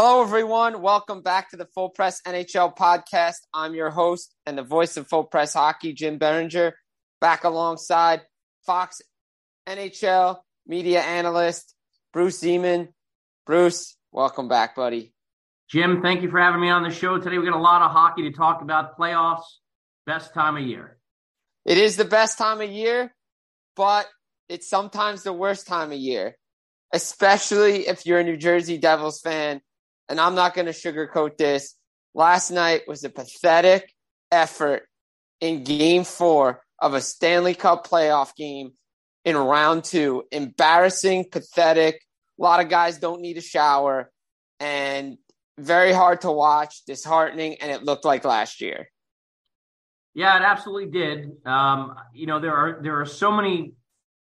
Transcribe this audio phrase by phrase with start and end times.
[0.00, 0.80] Hello, everyone.
[0.80, 3.38] Welcome back to the Full Press NHL podcast.
[3.52, 6.74] I'm your host and the voice of Full Press Hockey, Jim Berenger,
[7.20, 8.20] back alongside
[8.64, 9.02] Fox
[9.66, 10.38] NHL
[10.68, 11.74] media analyst
[12.12, 12.90] Bruce Zeman.
[13.44, 15.12] Bruce, welcome back, buddy.
[15.68, 17.36] Jim, thank you for having me on the show today.
[17.36, 18.96] We got a lot of hockey to talk about.
[18.96, 19.42] Playoffs,
[20.06, 20.96] best time of year.
[21.64, 23.12] It is the best time of year,
[23.74, 24.06] but
[24.48, 26.36] it's sometimes the worst time of year,
[26.92, 29.60] especially if you're a New Jersey Devils fan
[30.08, 31.74] and I'm not going to sugarcoat this.
[32.14, 33.92] Last night was a pathetic
[34.30, 34.88] effort
[35.40, 38.72] in game four of a Stanley Cup playoff game
[39.24, 40.24] in round two.
[40.32, 42.02] Embarrassing, pathetic.
[42.38, 44.10] A lot of guys don't need a shower
[44.60, 45.18] and
[45.58, 48.88] very hard to watch, disheartening, and it looked like last year.
[50.14, 51.46] Yeah, it absolutely did.
[51.46, 53.74] Um, you know, there are there are so many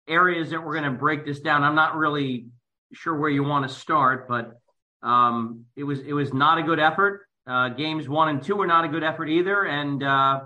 [0.07, 1.63] areas that we're going to break this down.
[1.63, 2.47] I'm not really
[2.93, 4.58] sure where you want to start, but
[5.01, 7.25] um, it was it was not a good effort.
[7.47, 10.41] Uh, games one and two were not a good effort either, and uh,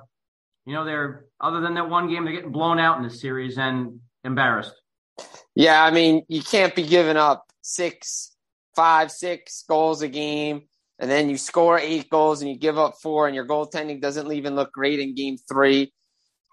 [0.65, 3.57] you know they're other than that one game, they're getting blown out in this series
[3.57, 4.73] and embarrassed.
[5.55, 8.35] Yeah, I mean you can't be giving up six,
[8.75, 10.63] five, six goals a game,
[10.99, 14.31] and then you score eight goals and you give up four, and your goaltending doesn't
[14.31, 15.91] even look great in game three,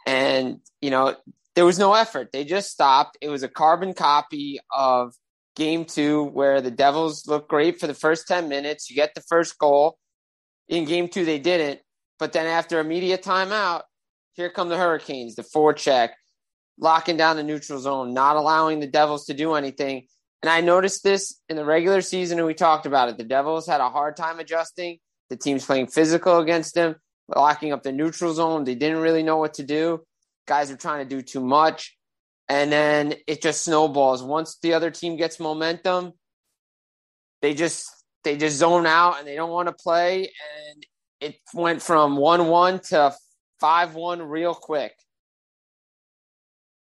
[0.06, 1.14] and you know
[1.54, 2.30] there was no effort.
[2.32, 3.18] They just stopped.
[3.20, 5.14] It was a carbon copy of
[5.56, 8.88] game two where the Devils look great for the first 10 minutes.
[8.88, 9.98] You get the first goal.
[10.68, 11.80] In game two, they didn't.
[12.18, 13.82] But then after a media timeout,
[14.34, 16.10] here come the Hurricanes, the forecheck,
[16.78, 20.06] locking down the neutral zone, not allowing the Devils to do anything.
[20.42, 23.18] And I noticed this in the regular season, and we talked about it.
[23.18, 24.98] The Devils had a hard time adjusting.
[25.28, 26.96] The team's playing physical against them,
[27.34, 28.64] locking up the neutral zone.
[28.64, 30.04] They didn't really know what to do.
[30.46, 31.96] Guys are trying to do too much
[32.50, 34.24] and then it just snowballs.
[34.24, 36.12] Once the other team gets momentum,
[37.42, 37.88] they just
[38.24, 40.32] they just zone out and they don't want to play,
[40.74, 40.86] and
[41.20, 43.14] it went from one one to
[43.60, 44.92] five one real quick.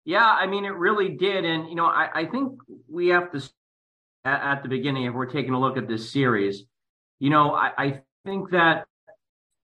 [0.06, 3.38] Yeah, I mean it really did, and you know I, I think we have to
[4.26, 6.64] at, at, the beginning if we're taking a look at this series.
[7.20, 8.88] You know I, I think that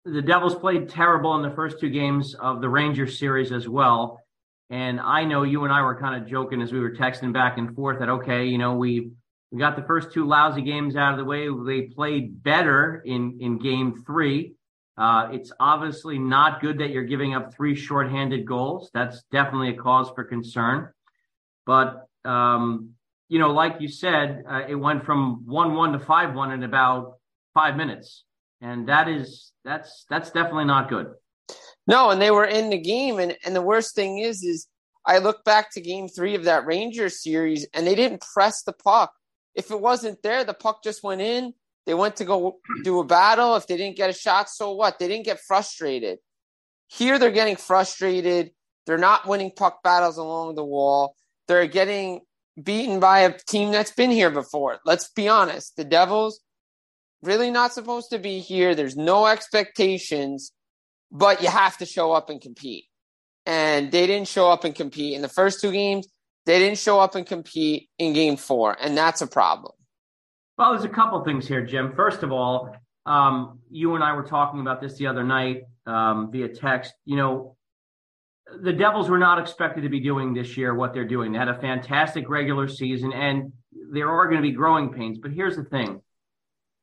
[0.04, 4.22] the Devils played terrible in the first two games of the Rangers series as well.
[4.70, 7.58] And I know you and I were kind of joking as we were texting back
[7.58, 9.10] and forth that okay, you know, we
[9.52, 11.48] we got the first two lousy games out of the way.
[11.64, 14.56] They played better in in game three.
[14.98, 18.90] Uh, it's obviously not good that you're giving up three shorthanded goals.
[18.94, 20.90] That's definitely a cause for concern.
[21.66, 22.90] But, um,
[23.28, 26.62] you know, like you said, uh, it went from 1 1 to 5 1 in
[26.62, 27.18] about
[27.52, 28.24] five minutes.
[28.62, 31.12] And that is, that's, that's definitely not good.
[31.86, 33.18] No, and they were in the game.
[33.18, 34.66] And, and the worst thing is, is
[35.06, 38.72] I look back to game three of that Rangers series and they didn't press the
[38.72, 39.12] puck.
[39.54, 41.54] If it wasn't there, the puck just went in
[41.86, 43.56] they went to go do a battle.
[43.56, 44.98] If they didn't get a shot, so what?
[44.98, 46.18] They didn't get frustrated.
[46.88, 48.50] Here they're getting frustrated.
[48.86, 51.16] They're not winning puck battles along the wall.
[51.48, 52.20] They're getting
[52.62, 54.78] beaten by a team that's been here before.
[54.84, 55.76] Let's be honest.
[55.76, 56.40] The Devils
[57.22, 58.74] really not supposed to be here.
[58.74, 60.52] There's no expectations,
[61.10, 62.84] but you have to show up and compete.
[63.44, 66.08] And they didn't show up and compete in the first two games.
[66.46, 69.72] They didn't show up and compete in game four, and that's a problem.
[70.58, 71.92] Well, there's a couple things here, Jim.
[71.94, 72.74] First of all,
[73.04, 76.94] um, you and I were talking about this the other night um, via text.
[77.04, 77.56] You know,
[78.62, 81.32] the Devils were not expected to be doing this year what they're doing.
[81.32, 83.52] They had a fantastic regular season, and
[83.92, 85.18] there are going to be growing pains.
[85.18, 86.00] But here's the thing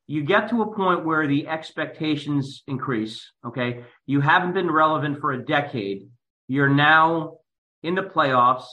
[0.06, 3.30] you get to a point where the expectations increase.
[3.46, 3.84] Okay.
[4.06, 6.08] You haven't been relevant for a decade.
[6.46, 7.38] You're now
[7.82, 8.66] in the playoffs.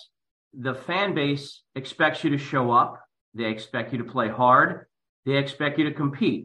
[0.54, 3.01] The fan base expects you to show up.
[3.33, 4.88] They expect you to play hard.
[5.25, 6.44] They expect you to compete.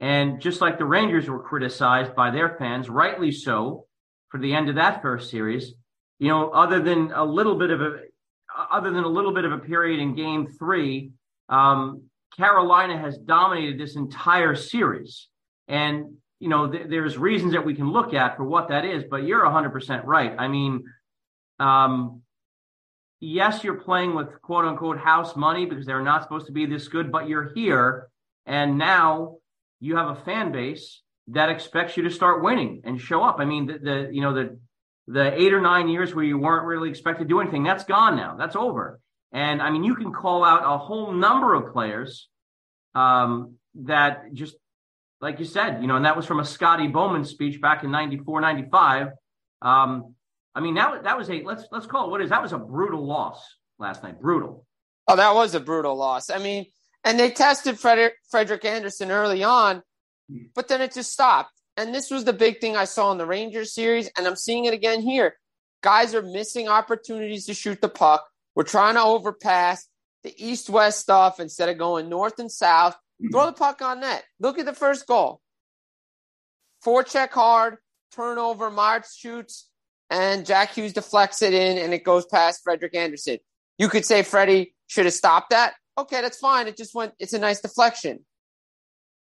[0.00, 3.86] And just like the Rangers were criticized by their fans, rightly so,
[4.30, 5.74] for the end of that first series,
[6.18, 8.00] you know, other than a little bit of a,
[8.70, 11.12] other than a little bit of a period in game three,
[11.48, 12.02] um,
[12.36, 15.28] Carolina has dominated this entire series.
[15.66, 19.04] And, you know, th- there's reasons that we can look at for what that is,
[19.10, 20.34] but you're 100% right.
[20.38, 20.84] I mean,
[21.58, 22.22] um,
[23.20, 26.88] yes, you're playing with quote unquote house money because they're not supposed to be this
[26.88, 28.08] good, but you're here.
[28.46, 29.38] And now
[29.80, 33.36] you have a fan base that expects you to start winning and show up.
[33.38, 34.58] I mean, the, the you know, the,
[35.06, 38.16] the eight or nine years where you weren't really expected to do anything, that's gone
[38.16, 38.36] now.
[38.36, 39.00] That's over.
[39.32, 42.28] And I mean, you can call out a whole number of players
[42.94, 44.56] um, that just,
[45.20, 47.90] like you said, you know, and that was from a Scotty Bowman speech back in
[47.90, 49.08] 94, 95.
[49.60, 50.14] Um,
[50.54, 52.58] I mean, that that was a let's let's call it what is that was a
[52.58, 53.44] brutal loss
[53.78, 54.20] last night.
[54.20, 54.66] Brutal.
[55.06, 56.30] Oh, that was a brutal loss.
[56.30, 56.66] I mean,
[57.04, 59.82] and they tested Frederick, Frederik Andersen early on,
[60.54, 61.52] but then it just stopped.
[61.76, 64.64] And this was the big thing I saw in the Rangers series, and I'm seeing
[64.64, 65.36] it again here.
[65.80, 68.26] Guys are missing opportunities to shoot the puck.
[68.58, 69.86] We're trying to overpass
[70.24, 72.94] the east west stuff instead of going north and south.
[73.22, 73.30] Mm-hmm.
[73.30, 74.24] Throw the puck on net.
[74.40, 75.40] Look at the first goal.
[76.84, 77.76] Forecheck hard,
[78.12, 79.68] turnover, March shoots,
[80.10, 83.38] and Jack Hughes deflects it in and it goes past Frederik Andersen.
[83.78, 85.74] You could say Freddie should have stopped that.
[85.96, 86.66] Okay, that's fine.
[86.66, 88.24] It just went, it's a nice deflection.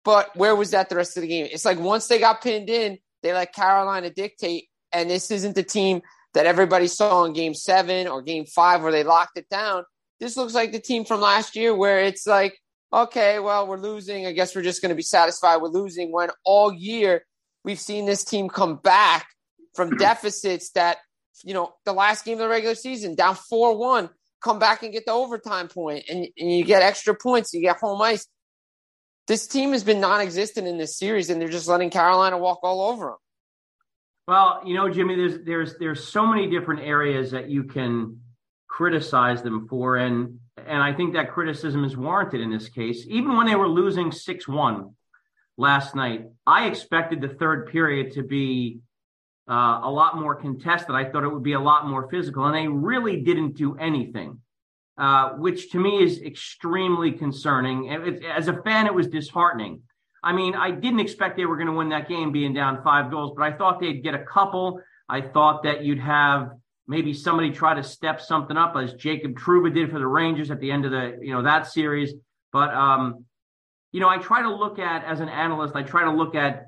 [0.06, 1.48] But where was that the rest of the game?
[1.52, 4.70] It's like once they got pinned in, they let Carolina dictate.
[4.90, 6.00] And this isn't the team
[6.38, 9.82] that everybody saw in game seven or game five where they locked it down.
[10.20, 12.56] This looks like the team from last year where it's like,
[12.92, 14.24] okay, well, we're losing.
[14.24, 17.24] I guess we're just going to be satisfied with losing when all year
[17.64, 19.26] we've seen this team come back
[19.74, 20.98] from deficits that,
[21.42, 24.08] you know, the last game of the regular season, down 4 1,
[24.40, 27.78] come back and get the overtime point and, and you get extra points, you get
[27.78, 28.28] home ice.
[29.26, 32.60] This team has been non existent in this series and they're just letting Carolina walk
[32.62, 33.16] all over them.
[34.28, 38.20] Well, you know, Jimmy, there's there's there's so many different areas that you can
[38.68, 43.06] criticize them for, and and I think that criticism is warranted in this case.
[43.08, 44.90] Even when they were losing six one
[45.56, 48.80] last night, I expected the third period to be
[49.48, 50.94] uh, a lot more contested.
[50.94, 54.40] I thought it would be a lot more physical, and they really didn't do anything,
[54.98, 57.86] uh, which to me is extremely concerning.
[57.86, 59.80] It, as a fan, it was disheartening.
[60.22, 63.10] I mean, I didn't expect they were going to win that game being down five
[63.10, 64.80] goals, but I thought they'd get a couple.
[65.08, 66.50] I thought that you'd have
[66.86, 70.58] maybe somebody try to step something up as Jacob Trouba did for the Rangers at
[70.60, 72.14] the end of the, you know, that series.
[72.52, 73.24] But, um,
[73.92, 76.64] you know, I try to look at, as an analyst, I try to look at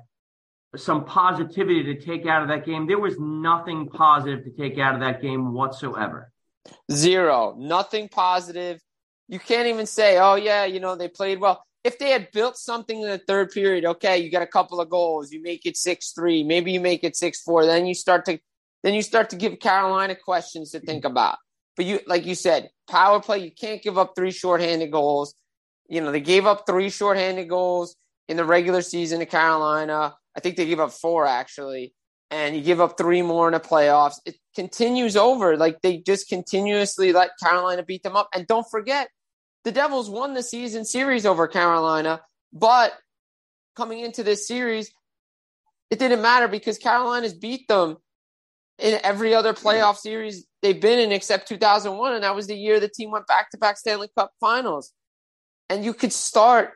[0.75, 2.87] some positivity to take out of that game.
[2.87, 6.31] There was nothing positive to take out of that game whatsoever.
[6.91, 7.55] Zero.
[7.57, 8.79] Nothing positive.
[9.27, 11.65] You can't even say, oh, yeah, you know, they played well.
[11.83, 14.89] If they had built something in the third period, okay, you got a couple of
[14.89, 18.25] goals, you make it 6 3, maybe you make it 6 4, then you start
[18.25, 18.39] to
[18.83, 21.37] then you start to give Carolina questions to think about.
[21.75, 25.35] But you like you said, power play, you can't give up three shorthanded goals.
[25.87, 27.95] You know, they gave up three shorthanded goals
[28.27, 30.15] in the regular season to Carolina.
[30.35, 31.93] I think they gave up four actually,
[32.29, 34.15] and you give up three more in the playoffs.
[34.25, 35.57] It continues over.
[35.57, 38.29] Like they just continuously let Carolina beat them up.
[38.33, 39.09] And don't forget,
[39.63, 42.93] the Devils won the season series over Carolina, but
[43.75, 44.91] coming into this series,
[45.91, 47.97] It didn't matter because Carolina's beat them
[48.79, 52.13] in every other playoff series they've been in except 2001.
[52.13, 54.93] And that was the year the team went back to back Stanley Cup finals.
[55.69, 56.71] And you could start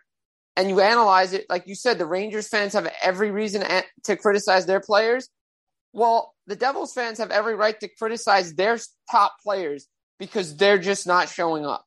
[0.58, 1.46] and you analyze it.
[1.50, 3.64] Like you said, the Rangers fans have every reason
[4.04, 5.30] to criticize their players.
[5.94, 8.78] Well, the Devils fans have every right to criticize their
[9.10, 9.88] top players
[10.20, 11.86] because they're just not showing up.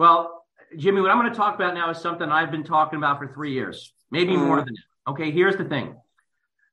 [0.00, 0.46] Well,
[0.78, 3.30] Jimmy, what I'm going to talk about now is something I've been talking about for
[3.34, 4.46] three years, maybe mm.
[4.46, 5.10] more than that.
[5.10, 5.94] Okay, here's the thing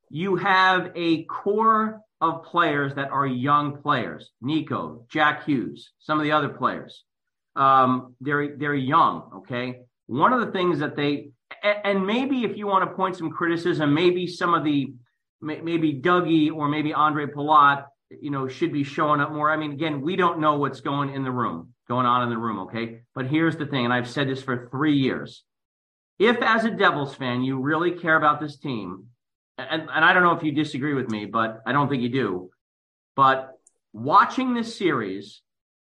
[0.09, 6.23] you have a core of players that are young players Nico, Jack Hughes, some of
[6.23, 7.03] the other players.
[7.57, 9.81] Um, they're, they're young, okay?
[10.05, 11.31] One of the things that they,
[11.83, 14.93] and maybe if you want to point some criticism, maybe some of the,
[15.41, 19.51] maybe Dougie or maybe Ondrej Palat, you know, should be showing up more.
[19.51, 22.37] I mean, again, we don't know what's going in the room going on in the
[22.37, 23.01] room, okay?
[23.15, 25.43] But here's the thing, and I've said this for three years.
[26.19, 29.05] If, as a Devils fan, you really care about this team,
[29.57, 32.09] and, and I don't know if you disagree with me, but I don't think you
[32.09, 32.49] do.
[33.15, 33.51] But
[33.93, 35.41] watching this series,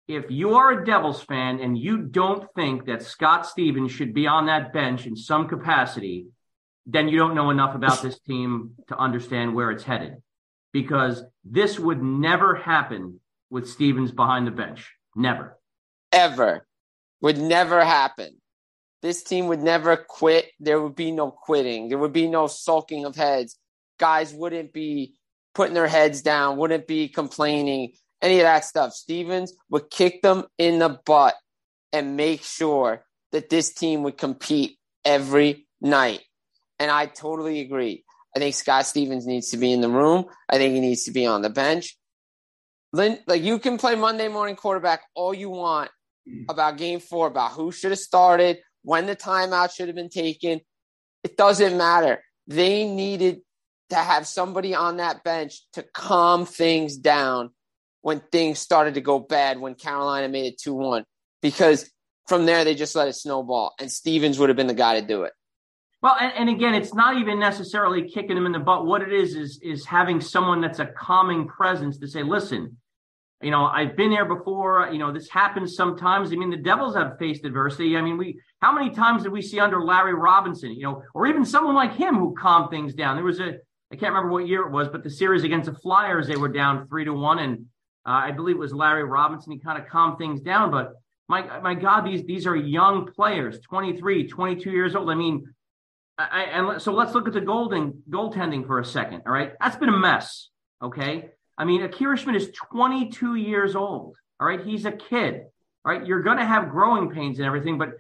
[0.09, 4.27] if you are a Devils fan and you don't think that Scott Stevens should be
[4.27, 6.27] on that bench in some capacity,
[6.87, 10.15] then you don't know enough about this team to understand where it's headed.
[10.73, 14.89] Because this would never happen with Stevens behind the bench.
[15.17, 15.61] Never
[16.13, 16.67] ever
[17.21, 18.37] would never happen.
[19.03, 20.47] This team would never quit.
[20.59, 21.89] There would be no quitting.
[21.89, 23.59] There would be no sulking of heads.
[23.99, 25.15] Guys wouldn't be
[25.55, 28.93] putting their heads down, wouldn't be complaining, any of that stuff.
[28.93, 31.35] Stevens would kick them in the butt
[31.93, 36.21] and make sure that this team would compete every night.
[36.79, 38.05] And I totally agree.
[38.35, 40.27] I think Scott Stevens needs to be in the room.
[40.49, 41.97] I think he needs to be on the bench.
[42.93, 45.91] Like you can play Monday morning quarterback all you want
[46.49, 50.61] about game four, about who should have started, when the timeout should have been taken.
[51.23, 52.23] It doesn't matter.
[52.47, 53.41] They needed
[53.91, 57.51] to have somebody on that bench to calm things down
[58.03, 61.05] when things started to go bad when Carolina made it 2 1.
[61.43, 61.91] Because
[62.27, 65.07] from there, they just let it snowball, and Stevens would have been the guy to
[65.07, 65.33] do it.
[66.03, 68.87] Well, and, and, again, it's not even necessarily kicking them in the butt.
[68.87, 72.79] What it is is is having someone that's a calming presence to say, "Listen,
[73.43, 74.89] you know, I've been there before.
[74.93, 76.33] You know, this happens sometimes.
[76.33, 77.97] I mean, the Devils have faced adversity.
[77.97, 81.27] I mean, we how many times did we see under Larry Robinson, you know, or
[81.27, 83.17] even someone like him who calmed things down?
[83.17, 83.59] There was a
[83.93, 86.49] I can't remember what year it was, but the series against the Flyers, they were
[86.49, 87.67] down three to one, and
[88.07, 89.53] uh, I believe it was Larry Robinson.
[89.53, 90.71] He kind of calmed things down.
[90.71, 90.93] But
[91.29, 95.11] my my God, these these are young players, 23, 22 years old.
[95.11, 95.47] I mean,
[96.31, 99.23] I, and so let's look at the golden goaltending for a second.
[99.27, 100.49] All right, that's been a mess.
[100.83, 104.17] Okay, I mean, Akira Schmid is 22 years old.
[104.41, 104.65] All right.
[104.65, 105.43] He's a kid.
[105.85, 106.07] All right.
[106.07, 107.91] You're going to have growing pains and everything, but,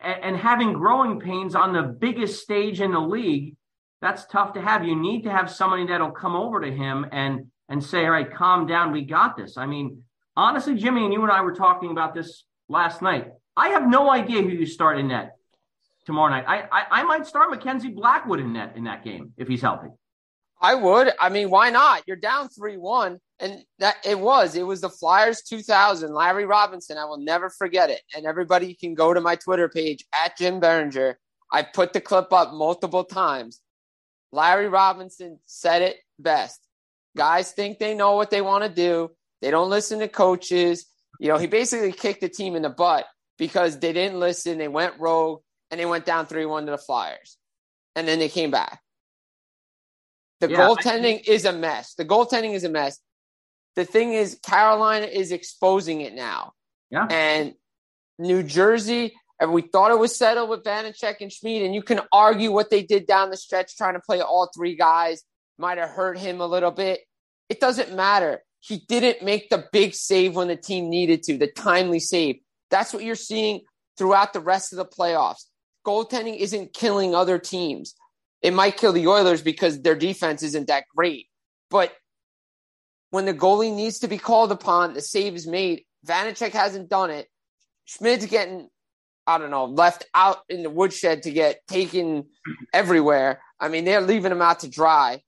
[0.00, 3.56] and having growing pains on the biggest stage in the league,
[4.00, 4.86] that's tough to have.
[4.86, 8.32] You need to have somebody that'll come over to him and, and say, all right,
[8.32, 8.92] calm down.
[8.92, 9.58] We got this.
[9.58, 10.02] I mean,
[10.34, 13.28] honestly, Jimmy and you and I were talking about this last night.
[13.58, 15.36] I have no idea who you start in net
[16.10, 16.44] tomorrow night.
[16.46, 19.88] I, I, I might start Mackenzie Blackwood in that in that game if he's healthy.
[20.60, 21.10] I would.
[21.18, 22.02] I mean, why not?
[22.06, 23.18] You're down 3 1.
[23.38, 24.56] And that it was.
[24.56, 26.12] It was the Flyers 2000.
[26.12, 26.98] Larry Robinson.
[26.98, 28.02] I will never forget it.
[28.14, 31.18] And everybody can go to my Twitter page at Jim Beringer.
[31.50, 33.60] I put the clip up multiple times.
[34.32, 36.60] Larry Robinson said it best.
[37.16, 39.10] Guys think they know what they want to do.
[39.40, 40.86] They don't listen to coaches.
[41.18, 43.06] You know, he basically kicked the team in the butt
[43.38, 44.58] because they didn't listen.
[44.58, 45.40] They went rogue
[45.70, 47.36] and they went down 3 1 to the Flyers.
[47.96, 48.80] And then they came back.
[50.40, 51.94] The yeah, goaltending I, is a mess.
[51.94, 52.98] The goaltending is a mess.
[53.76, 56.52] The thing is, Carolina is exposing it now.
[56.90, 57.06] Yeah.
[57.06, 57.54] And
[58.18, 62.00] New Jersey, and we thought it was settled with Vanecek and Schmid, and you can
[62.12, 65.22] argue what they did down the stretch trying to play all three guys
[65.58, 67.00] might have hurt him a little bit.
[67.48, 68.42] It doesn't matter.
[68.60, 72.40] He didn't make the big save when the team needed to, the timely save.
[72.70, 73.62] That's what you're seeing
[73.96, 75.44] throughout the rest of the playoffs.
[75.86, 77.94] Goaltending isn't killing other teams.
[78.42, 81.26] It might kill the Oilers because their defense isn't that great.
[81.70, 81.92] But
[83.10, 85.84] when the goalie needs to be called upon, the save is made.
[86.06, 87.28] Vanecek hasn't done it.
[87.86, 88.68] Schmid's getting,
[89.26, 92.26] I don't know, left out in the woodshed to get taken
[92.72, 93.40] everywhere.
[93.58, 95.22] I mean, they're leaving him out to dry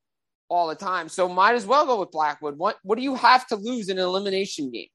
[0.48, 1.08] all the time.
[1.08, 2.56] So might as well go with Blackwood.
[2.56, 4.88] What what do you have to lose in an elimination game?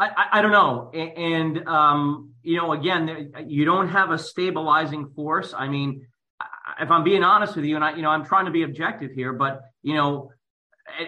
[0.00, 0.90] I, I, don't know.
[0.94, 5.52] And, um, you know, again, you don't have a stabilizing force.
[5.56, 6.06] I mean,
[6.80, 9.12] if I'm being honest with you, and I, you know, I'm trying to be objective
[9.12, 10.32] here, but you know,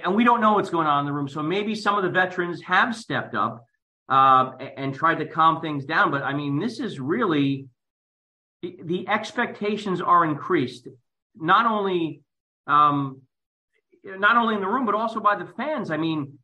[0.05, 1.29] and we don't know what's going on in the room.
[1.29, 3.65] So maybe some of the veterans have stepped up
[4.09, 6.11] uh, and tried to calm things down.
[6.11, 7.69] But I mean, this is really
[8.63, 10.87] the, expectations are increased.
[11.35, 12.21] not only
[12.67, 13.23] um,
[14.05, 15.91] not only in the room but also by the fans.
[15.91, 16.39] I mean,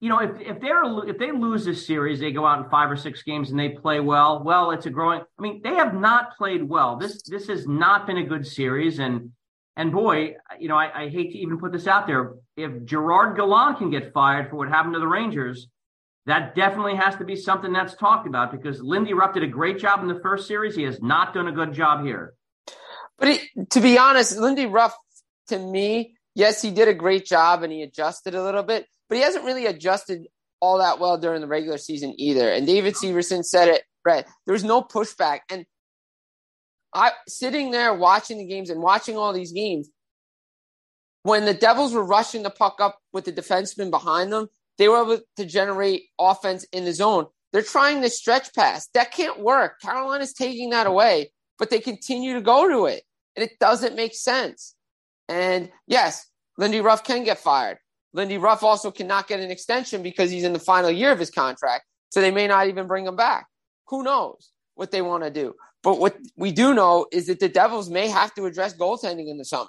[0.00, 2.90] you know, if if they're if they lose this series, they go out in five
[2.90, 4.42] or six games and they play well.
[4.44, 5.22] Well, it's a growing.
[5.38, 6.96] I mean, they have not played well.
[6.96, 9.32] This this has not been a good series, and
[9.76, 12.34] and boy, you know, I, I hate to even put this out there.
[12.56, 15.68] If Gerard Gallant can get fired for what happened to the Rangers,
[16.26, 19.78] that definitely has to be something that's talked about because Lindy Ruff did a great
[19.78, 20.76] job in the first series.
[20.76, 22.34] He has not done a good job here.
[23.18, 24.94] But he, to be honest, Lindy Ruff,
[25.48, 29.16] to me, yes, he did a great job and he adjusted a little bit, but
[29.16, 30.26] he hasn't really adjusted
[30.60, 32.50] all that well during the regular season either.
[32.50, 34.24] And David Severson said it right.
[34.46, 35.40] There was no pushback.
[35.50, 35.66] And
[36.94, 39.88] I sitting there watching the games and watching all these games,
[41.22, 44.48] when the Devils were rushing the puck up with the defenseman behind them,
[44.78, 47.26] they were able to generate offense in the zone.
[47.52, 48.88] They're trying to stretch pass.
[48.94, 49.80] That can't work.
[49.80, 53.02] Carolina's taking that away, but they continue to go to it.
[53.36, 54.74] And it doesn't make sense.
[55.28, 57.78] And yes, Lindy Ruff can get fired.
[58.12, 61.30] Lindy Ruff also cannot get an extension because he's in the final year of his
[61.30, 61.84] contract.
[62.10, 63.46] So they may not even bring him back.
[63.88, 65.54] Who knows what they want to do?
[65.82, 69.38] But what we do know is that the Devils may have to address goaltending in
[69.38, 69.68] the summer.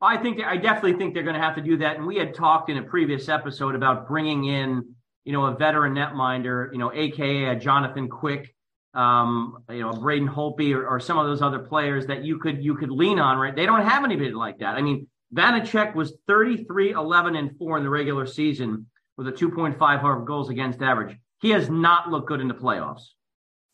[0.00, 1.96] I think I definitely think they're going to have to do that.
[1.96, 5.94] And we had talked in a previous episode about bringing in, you know, a veteran
[5.94, 8.52] netminder, you know, aka a Jonathan Quick,
[8.94, 12.62] um, you know, Braden Holtby or, or, some of those other players that you could
[12.62, 13.38] you could lean on.
[13.38, 13.54] Right?
[13.54, 14.74] They don't have anybody like that.
[14.74, 18.86] I mean, Vanecek was 33, 11, and four in the regular season
[19.16, 21.16] with a 2.5 goals against average.
[21.40, 23.02] He has not looked good in the playoffs.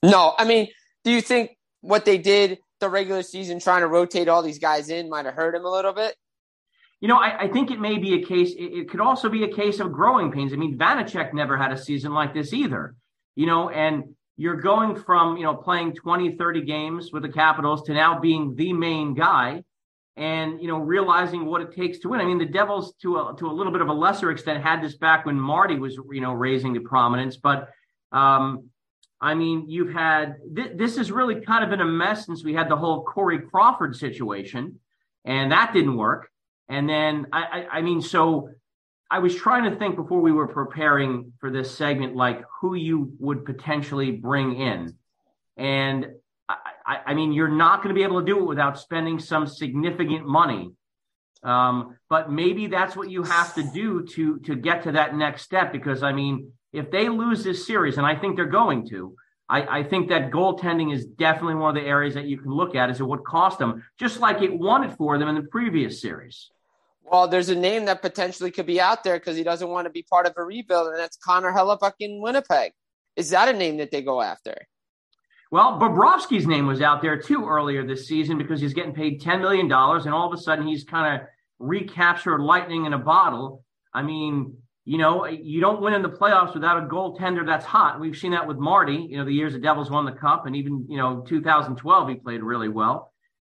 [0.02, 0.68] No, I mean,
[1.04, 4.88] do you think what they did the regular season trying to rotate all these guys
[4.88, 6.14] in might have hurt him a little bit?
[7.00, 8.52] You know, I, I think it may be a case.
[8.52, 10.52] It, it, could also be a case of growing pains.
[10.52, 12.94] I mean, Vanecek never had a season like this either.
[13.36, 17.82] You know, and you're going from you know playing 20, 30 games with the Capitals
[17.84, 19.62] to now being the main guy,
[20.18, 22.20] and you know realizing what it takes to win.
[22.20, 24.82] I mean, the Devils to a, to a little bit of a lesser extent had
[24.82, 27.68] this back when Marty was you know raising to prominence, but
[28.10, 28.64] um,
[29.20, 32.52] I mean, you've had th- this is really kind of been a mess since we
[32.52, 34.80] had the whole Corey Crawford situation,
[35.24, 36.30] and that didn't work.
[36.68, 38.50] And then I, I, I mean, so
[39.10, 43.12] I was trying to think before we were preparing for this segment, like who you
[43.20, 44.94] would potentially bring in,
[45.56, 46.08] and
[46.48, 49.46] I, I, mean, you're not going to be able to do it without spending some
[49.46, 50.70] significant money.
[51.42, 55.42] Um, but maybe that's what you have to do to to get to that next
[55.42, 59.14] step, because I mean if they lose this series, and I think they're going to,
[59.48, 62.74] I, I, think that goaltending is definitely one of the areas that you can look
[62.74, 66.02] at as it would cost them, just like it it for them in the previous
[66.02, 66.50] series.
[67.02, 69.90] Well, there's a name that potentially could be out there because he doesn't want to
[69.90, 72.72] be part of a rebuild, and that's Connor Hellebuyck in Winnipeg.
[73.16, 74.66] Is that a name that they go after?
[75.50, 79.40] Well, Bobrovsky's name was out there too earlier this season because he's getting paid $10
[79.40, 81.26] million, and all of a sudden he's kind of
[81.58, 83.64] recaptured lightning in a bottle.
[83.94, 87.98] I mean, you know, you don't win in the playoffs without a goaltender that's hot.
[87.98, 90.54] We've seen that with Marty, you know, the years the Devils won the cup and
[90.54, 93.12] even, you know, 2012, he played really well.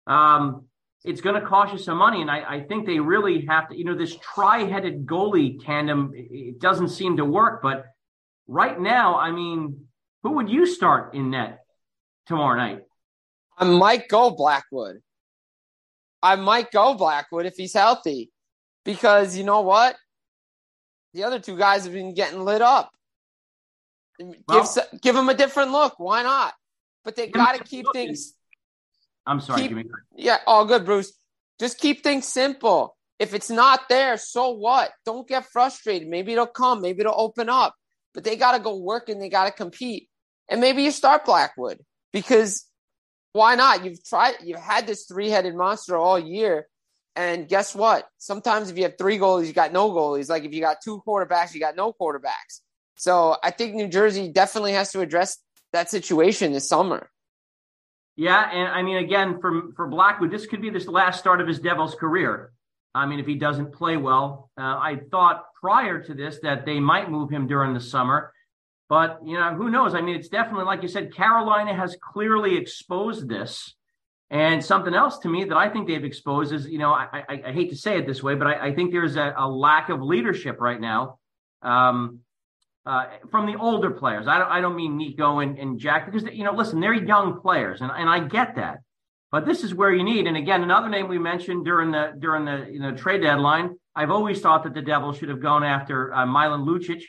[0.08, 0.66] Um,
[1.04, 2.22] it's going to cost you some money.
[2.22, 6.12] And I, I, think they really have to, you know, this tri headed goalie tandem,
[6.14, 7.62] it doesn't seem to work.
[7.62, 7.86] But
[8.48, 9.86] right now, I mean,
[10.24, 11.63] who would you start in net
[12.28, 12.84] tomorrow night?
[13.58, 15.02] I might go Blackwood.
[16.22, 18.32] I might go Blackwood if he's healthy
[18.86, 19.96] because you know what?
[21.14, 22.92] The other two guys have been getting lit up.
[24.20, 26.00] Well, give give them a different look.
[26.00, 26.54] Why not?
[27.04, 28.34] But they got to keep things.
[29.26, 29.68] I'm sorry.
[29.68, 31.14] Keep, yeah, all good, Bruce.
[31.60, 32.96] Just keep things simple.
[33.20, 34.92] If it's not there, so what?
[35.06, 36.08] Don't get frustrated.
[36.08, 36.82] Maybe it'll come.
[36.82, 37.76] Maybe it'll open up.
[38.14, 40.10] But they got to go work and they got to compete.
[40.50, 41.80] And maybe you start Blackwood
[42.14, 42.66] because
[43.34, 43.84] why not?
[43.84, 44.36] You've tried.
[44.44, 46.68] You've had this three-headed monster all year.
[47.16, 48.08] And guess what?
[48.18, 50.30] Sometimes if you have three goalies, you got no goalies.
[50.30, 52.62] Like if you got two quarterbacks, you got no quarterbacks.
[52.96, 55.38] So I think New Jersey definitely has to address
[55.74, 57.10] that situation this summer.
[58.16, 61.48] Yeah, and I mean, again, for for Blackwood, this could be this last start of
[61.48, 62.52] his Devils career.
[62.96, 66.80] I mean, if he doesn't play well, uh, I thought prior to this that they
[66.80, 68.32] might move him during the summer,
[68.94, 69.96] but you know, who knows?
[69.96, 73.74] I mean, it's definitely like you said, Carolina has clearly exposed this
[74.30, 77.42] and something else to me that I think they've exposed is, you know, I, I,
[77.48, 79.90] I hate to say it this way, but I, I think there's a, a, lack
[79.90, 81.18] of leadership right now
[81.64, 82.20] um,
[82.86, 84.28] uh, from the older players.
[84.28, 87.42] I don't, I don't mean Nico and, and Jack because, you know, listen, they're young
[87.42, 88.82] players, and, and I get that.
[89.32, 90.28] But this is where you need.
[90.28, 93.72] And again, another name we mentioned during the during the you know, trade deadline.
[93.96, 97.02] I've always thought that the Devils should have gone after uh, Milan Lucic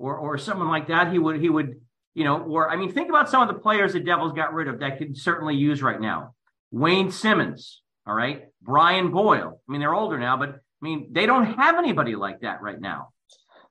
[0.00, 1.12] or or someone like that.
[1.12, 1.80] He would he would
[2.14, 4.66] you know or I mean think about some of the players the Devils got rid
[4.66, 6.34] of that could certainly use right now.
[6.72, 8.46] Wayne Simmonds, All right.
[8.62, 9.60] Brian Boyle.
[9.68, 12.80] I mean, they're older now, but I mean, they don't have anybody like that right
[12.80, 13.08] now.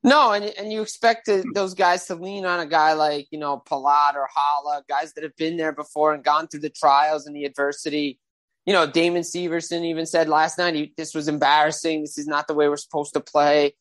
[0.04, 3.62] No, and and you expect those guys to lean on a guy like you know
[3.70, 7.36] Palat or Haula, guys that have been there before and gone through the trials and
[7.36, 8.20] the adversity.
[8.66, 12.02] You know, Damon Severson even said last night, he, "This was embarrassing.
[12.02, 13.74] This is not the way we're supposed to play."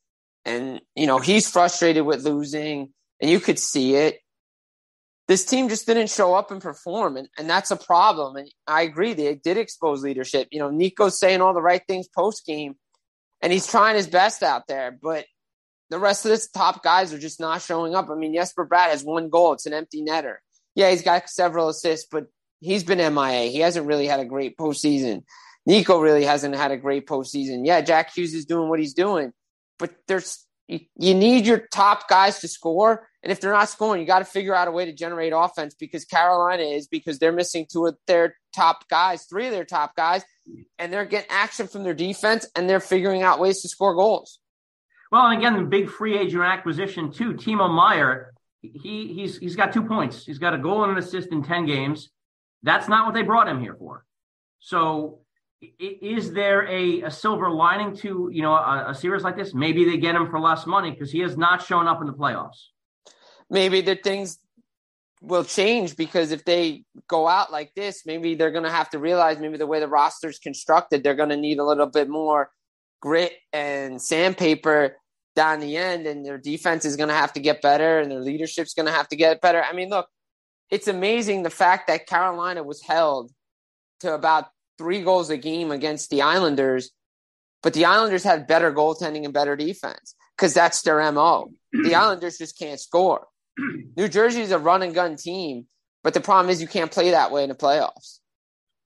[0.45, 4.19] And you know, he's frustrated with losing, and you could see it.
[5.27, 8.37] This team just didn't show up and perform, and, and that's a problem.
[8.37, 10.49] And I agree, they did expose leadership.
[10.51, 12.77] You know, Nico's saying all the right things post game,
[13.43, 15.27] and he's trying his best out there, but
[15.91, 18.11] the rest of this top guys are just not showing up.
[18.11, 19.53] I mean, Jesper Bratt has one goal.
[19.53, 20.37] It's an empty netter.
[20.75, 22.27] Yeah, he's got several assists, but
[22.61, 23.51] he's been MIA.
[23.51, 25.25] He hasn't really had a great postseason.
[25.67, 27.67] Nico really hasn't had a great postseason.
[27.67, 29.33] Yeah, Jack Hughes is doing what he's doing,
[29.79, 33.09] but there's you need your top guys to score.
[33.23, 35.75] And if they're not scoring, you got to figure out a way to generate offense
[35.75, 39.97] because Carolina is because they're missing two of their top guys, three of their top
[39.97, 40.23] guys,
[40.79, 44.41] and they're getting action from their defense and they're figuring out ways to score goals.
[45.11, 48.35] Well, and again, the big free agent acquisition too, Timo Meier.
[48.61, 50.27] He he's he's got two points.
[50.27, 52.11] He's got a goal and an assist in ten games.
[52.63, 54.05] That's not what they brought him here for.
[54.59, 55.21] So,
[55.61, 59.55] is there a, a silver lining to you know a, a series like this?
[59.55, 62.13] Maybe they get him for less money because he has not shown up in the
[62.13, 62.67] playoffs.
[63.51, 64.39] Maybe the things
[65.21, 68.99] will change because if they go out like this, maybe they're going to have to
[68.99, 72.51] realize maybe the way the roster's constructed, they're going to need a little bit more
[73.01, 74.97] grit and sandpaper
[75.35, 78.21] down the end, and their defense is going to have to get better, and their
[78.21, 79.63] leadership's going to have to get better.
[79.63, 80.09] I mean, look,
[80.71, 83.31] it's amazing the fact that Carolina was held
[84.01, 84.47] to about
[84.79, 86.91] three goals a game against the Islanders,
[87.63, 91.51] but the Islanders had better goaltending and better defense because that's their MO.
[91.73, 93.27] The Islanders just can't score.
[93.97, 95.67] New Jersey is a run and gun team,
[96.03, 98.21] but the problem is you can't play that way in the playoffs.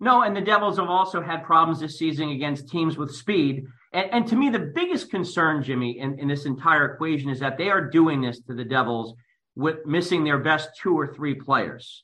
[0.01, 3.65] No, and the Devils have also had problems this season against teams with speed.
[3.93, 7.57] And, and to me, the biggest concern, Jimmy, in, in this entire equation is that
[7.57, 9.15] they are doing this to the Devils
[9.55, 12.03] with missing their best two or three players.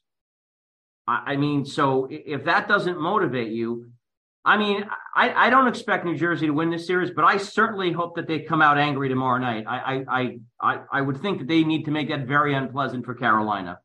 [1.09, 3.91] I, mean, so if that doesn't motivate you,
[4.45, 7.93] I mean, I, I don't expect New Jersey to win this series, but I certainly
[7.93, 9.65] hope that they come out angry tomorrow night.
[9.67, 13.15] I, I, I, I would think that they need to make that very unpleasant for
[13.15, 13.79] Carolina.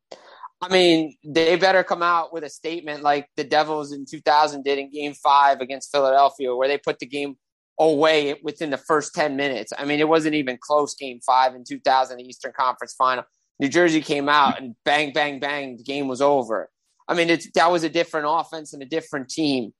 [0.61, 4.79] I mean, they better come out with a statement like the Devils in 2000 did
[4.79, 7.35] in game five against Philadelphia, where they put the game
[7.79, 9.73] away within the first 10 minutes.
[9.77, 13.25] I mean, it wasn't even close game five in 2000, the Eastern Conference final.
[13.59, 16.69] New Jersey came out and bang, bang, bang, the game was over.
[17.07, 19.73] I mean, it's, that was a different offense and a different team.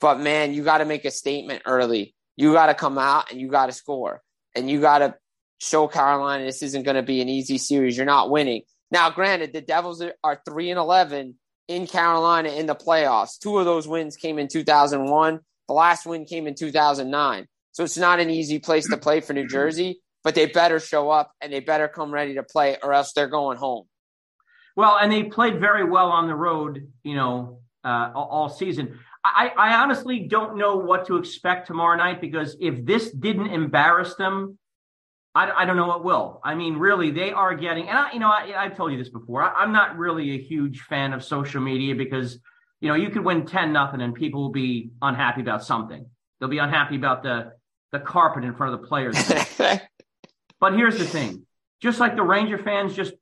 [0.00, 2.14] But man, you got to make a statement early.
[2.36, 4.20] You got to come out and you got to score.
[4.54, 5.14] And you got to
[5.58, 7.96] show Carolina this isn't going to be an easy series.
[7.96, 8.62] You're not winning.
[8.90, 11.36] Now, granted, the Devils are 3 and 11
[11.68, 13.38] in Carolina in the playoffs.
[13.38, 17.46] Two of those wins came in 2001 the last win came in 2009.
[17.72, 21.10] So it's not an easy place to play for New Jersey, but they better show
[21.10, 23.86] up and they better come ready to play or else they're going home.
[24.76, 28.98] Well, and they played very well on the road, you know, uh, all season.
[29.24, 34.14] I, I honestly don't know what to expect tomorrow night because if this didn't embarrass
[34.16, 34.58] them,
[35.34, 36.40] I, I don't know what will.
[36.44, 39.10] I mean, really, they are getting, and I, you know, I, I've told you this
[39.10, 39.42] before.
[39.42, 42.38] I, I'm not really a huge fan of social media because
[42.82, 46.04] you know, you could win 10 nothing and people will be unhappy about something.
[46.38, 47.52] They'll be unhappy about the
[47.92, 49.16] the carpet in front of the players.
[50.60, 51.46] but here's the thing.
[51.80, 53.12] Just like the Ranger fans just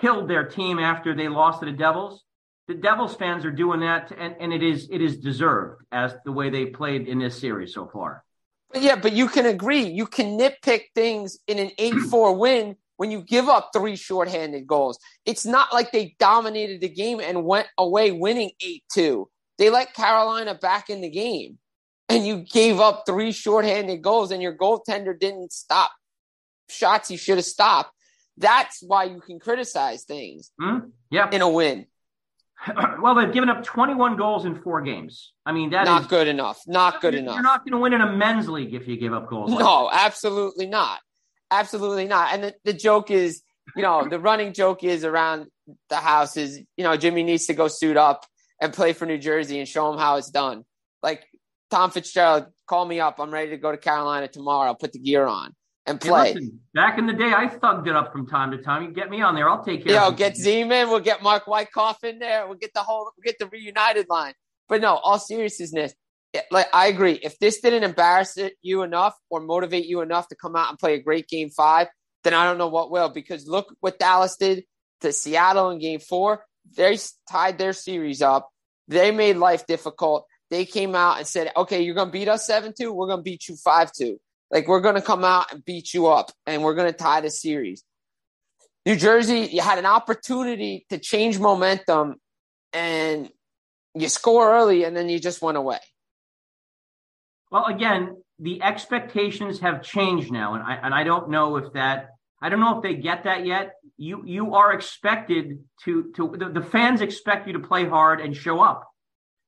[0.00, 2.24] killed their team after they lost to the Devils,
[2.66, 6.32] the Devils fans are doing that and, and it is it is deserved as the
[6.32, 8.24] way they played in this series so far.
[8.74, 9.84] Yeah, but you can agree.
[9.84, 14.66] You can nitpick things in an 8 4 win when you give up three shorthanded
[14.66, 14.98] goals.
[15.24, 19.28] It's not like they dominated the game and went away winning 8 2.
[19.56, 21.58] They let Carolina back in the game,
[22.08, 25.90] and you gave up three shorthanded goals, and your goaltender didn't stop
[26.70, 27.92] shots he should have stopped.
[28.38, 30.88] That's why you can criticize things mm-hmm.
[31.10, 31.28] yeah.
[31.30, 31.86] in a win.
[33.00, 35.32] well, they've given up 21 goals in four games.
[35.44, 36.60] I mean, that not is, good enough.
[36.66, 37.34] Not good you're enough.
[37.34, 39.50] You're not going to win in a men's league if you give up goals.
[39.50, 40.06] Like no, that.
[40.06, 41.00] absolutely not.
[41.50, 42.32] Absolutely not.
[42.32, 43.42] And the, the joke is,
[43.76, 45.46] you know, the running joke is around
[45.88, 48.24] the house is, you know, Jimmy needs to go suit up
[48.60, 50.64] and play for New Jersey and show him how it's done.
[51.02, 51.24] Like
[51.70, 53.20] Tom Fitzgerald, call me up.
[53.20, 54.68] I'm ready to go to Carolina tomorrow.
[54.68, 55.54] I'll put the gear on
[55.88, 56.28] and play.
[56.28, 58.82] Hey, listen, back in the day, I thugged it up from time to time.
[58.82, 59.94] You get me on there, I'll take care.
[59.94, 60.88] Yo, get Zeman.
[60.88, 62.46] We'll get Mark Wyckoff in there.
[62.46, 63.10] We'll get the whole.
[63.16, 64.34] We'll get the reunited line.
[64.68, 65.94] But no, all seriousness,
[66.50, 67.18] like I agree.
[67.22, 70.94] If this didn't embarrass you enough or motivate you enough to come out and play
[70.94, 71.88] a great game five,
[72.24, 73.08] then I don't know what will.
[73.08, 74.64] Because look what Dallas did
[75.00, 76.44] to Seattle in game four.
[76.76, 76.98] They
[77.30, 78.50] tied their series up.
[78.88, 80.26] They made life difficult.
[80.50, 82.92] they came out and said, okay, you're going to beat us 7 2.
[82.92, 84.18] We're going to beat you 5 2.
[84.50, 87.20] Like, we're going to come out and beat you up, and we're going to tie
[87.20, 87.84] the series.
[88.86, 92.16] New Jersey, you had an opportunity to change momentum,
[92.72, 93.30] and
[93.94, 95.80] you score early, and then you just went away.
[97.50, 102.10] Well, again, the expectations have changed now, and I and I don't know if that
[102.40, 103.72] I don't know if they get that yet.
[103.96, 108.36] You you are expected to to the, the fans expect you to play hard and
[108.36, 108.88] show up.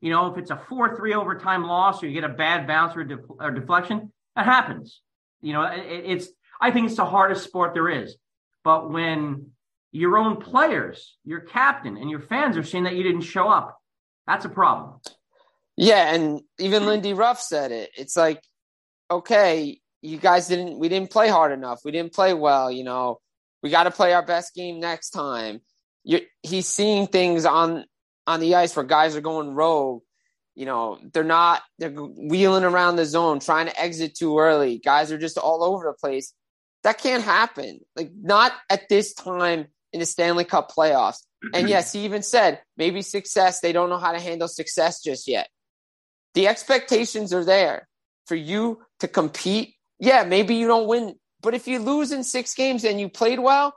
[0.00, 2.96] You know, if it's a four three overtime loss or you get a bad bounce
[2.96, 5.00] or, def, or deflection, that happens.
[5.40, 6.28] You know, it, it's
[6.60, 8.16] I think it's the hardest sport there is.
[8.62, 9.50] But when
[9.92, 13.78] your own players, your captain, and your fans are saying that you didn't show up,
[14.26, 15.00] that's a problem.
[15.76, 17.90] Yeah, and even Lindy Ruff said it.
[17.96, 18.42] It's like,
[19.10, 21.80] okay, you guys didn't we didn't play hard enough.
[21.84, 23.20] We didn't play well, you know.
[23.62, 25.60] We got to play our best game next time.
[26.02, 27.84] You're, he's seeing things on
[28.26, 30.02] on the ice where guys are going rogue.
[30.60, 34.78] You know, they're not they're wheeling around the zone, trying to exit too early.
[34.78, 36.34] Guys are just all over the place.
[36.84, 37.80] That can't happen.
[37.96, 41.18] Like not at this time in the Stanley Cup playoffs.
[41.54, 45.26] And yes, he even said maybe success, they don't know how to handle success just
[45.26, 45.48] yet.
[46.34, 47.88] The expectations are there
[48.26, 52.54] for you to compete yeah, maybe you don't win, but if you lose in six
[52.54, 53.74] games and you played well,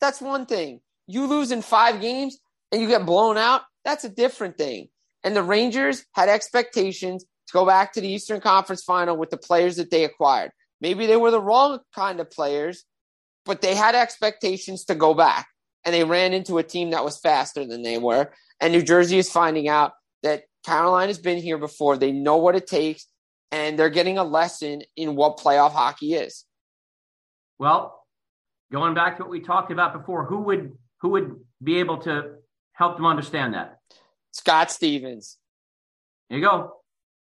[0.00, 0.80] that's one thing.
[1.06, 2.38] You lose in five games
[2.72, 4.88] and you get blown out, that's a different thing.
[5.24, 9.36] And the Rangers had expectations to go back to the Eastern Conference final with the
[9.36, 10.52] players that they acquired.
[10.80, 12.84] Maybe they were the wrong kind of players,
[13.44, 15.46] but they had expectations to go back.
[15.84, 18.32] And they ran into a team that was faster than they were.
[18.60, 21.96] And New Jersey is finding out that Carolina's been here before.
[21.96, 23.06] They know what it takes
[23.50, 26.44] and they're getting a lesson in what playoff hockey is.
[27.58, 28.04] Well,
[28.70, 32.34] going back to what we talked about before, who would who would be able to
[32.72, 33.77] help them understand that?
[34.38, 35.36] Scott Stevens.
[36.30, 36.74] There you go.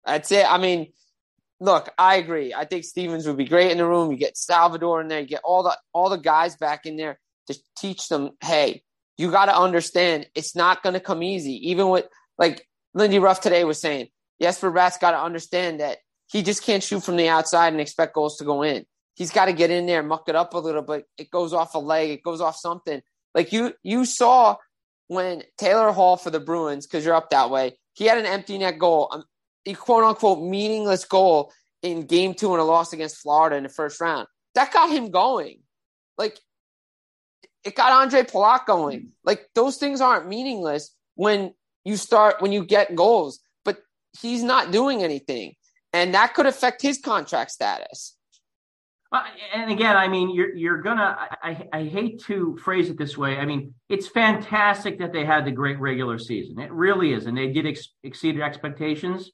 [0.04, 0.50] That's it.
[0.50, 0.92] I mean,
[1.60, 2.52] look, I agree.
[2.52, 4.10] I think Stevens would be great in the room.
[4.10, 7.18] You get Salvador in there, you get all the all the guys back in there
[7.46, 8.82] to teach them, hey,
[9.16, 11.70] you got to understand it's not going to come easy.
[11.70, 12.06] Even with
[12.38, 14.08] like Lindy Ruff today was saying,
[14.42, 15.98] Jesper Bratt's got to understand that
[16.30, 18.84] he just can't shoot from the outside and expect goals to go in.
[19.14, 21.06] He's got to get in there, muck it up a little bit.
[21.16, 23.00] It goes off a leg, it goes off something.
[23.32, 24.56] Like you, you saw
[25.08, 28.58] when Taylor Hall for the Bruins, because you're up that way, he had an empty
[28.58, 29.24] net goal, um,
[29.66, 33.68] a quote unquote meaningless goal in game two in a loss against Florida in the
[33.68, 34.26] first round.
[34.54, 35.60] That got him going.
[36.18, 36.38] Like
[37.64, 39.12] it got Ondrej Palat going.
[39.24, 41.52] Like those things aren't meaningless when
[41.84, 43.78] you start when you get goals, but
[44.20, 45.54] he's not doing anything
[45.96, 48.15] and that could affect his contract status.
[49.52, 51.16] And again, I mean, you're you're gonna.
[51.42, 53.36] I, I hate to phrase it this way.
[53.36, 56.58] I mean, it's fantastic that they had the great regular season.
[56.58, 59.30] It really is, and they did ex- exceed expectations.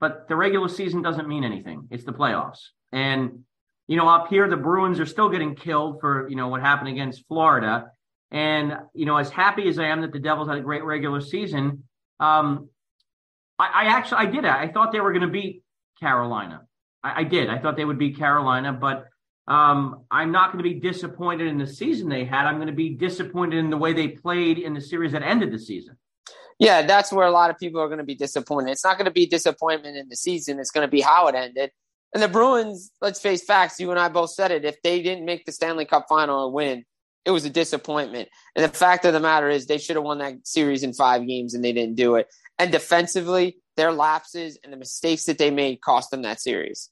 [0.00, 1.88] But the regular season doesn't mean anything.
[1.90, 2.60] It's the playoffs,
[2.92, 3.44] and
[3.88, 6.88] you know, up here, the Bruins are still getting killed for you know what happened
[6.88, 7.90] against Florida.
[8.30, 11.20] And you know, as happy as I am that the Devils had a great regular
[11.20, 11.84] season,
[12.18, 12.68] um,
[13.58, 14.44] I, I actually I did.
[14.44, 15.62] I thought they were going to beat
[16.00, 16.62] Carolina.
[17.02, 17.48] I, I did.
[17.48, 19.06] I thought they would beat Carolina, but
[19.48, 22.46] um, I'm not going to be disappointed in the season they had.
[22.46, 25.52] I'm going to be disappointed in the way they played in the series that ended
[25.52, 25.96] the season.
[26.58, 28.70] Yeah, that's where a lot of people are going to be disappointed.
[28.70, 30.60] It's not going to be disappointment in the season.
[30.60, 31.72] It's going to be how it ended.
[32.14, 33.80] And the Bruins, let's face facts.
[33.80, 34.64] You and I both said it.
[34.64, 36.84] If they didn't make the Stanley Cup final and win,
[37.24, 38.28] it was a disappointment.
[38.54, 41.26] And the fact of the matter is, they should have won that series in five
[41.26, 42.28] games, and they didn't do it.
[42.58, 46.90] And defensively, their lapses and the mistakes that they made cost them that series.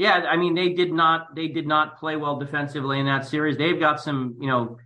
[0.00, 3.58] Yeah, I mean they did not they did not play well defensively in that series.
[3.58, 4.78] They've got some you know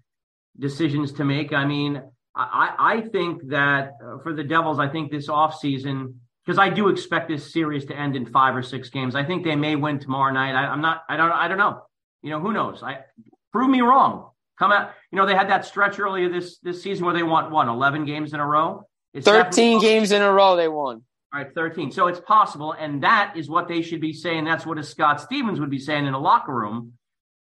[0.58, 1.52] decisions to make.
[1.52, 2.02] I mean,
[2.34, 6.88] I I think that uh, for the Devils, I think this offseason because I do
[6.88, 9.14] expect this series to end in five or six games.
[9.14, 10.56] I think they may win tomorrow night.
[10.56, 11.04] I, am not.
[11.08, 11.30] I don't.
[11.30, 11.82] I don't know.
[12.22, 12.82] You know who knows?
[12.82, 13.04] I
[13.52, 14.30] prove me wrong.
[14.58, 14.90] Come out.
[15.12, 18.04] You know they had that stretch earlier this this season where they won one 11
[18.04, 18.82] games in a row.
[19.12, 21.02] It's 13 games in a row they won.
[21.34, 21.90] All right, 13.
[21.90, 22.72] So it's possible.
[22.72, 24.44] And that is what they should be saying.
[24.44, 26.92] That's what a Scott Stevens would be saying in a locker room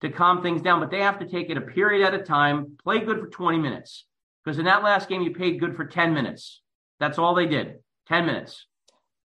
[0.02, 0.80] to calm things down.
[0.80, 3.56] But they have to take it a period at a time, play good for 20
[3.56, 4.04] minutes.
[4.44, 6.60] Because in that last game, you paid good for 10 minutes.
[7.00, 7.76] That's all they did
[8.08, 8.66] 10 minutes.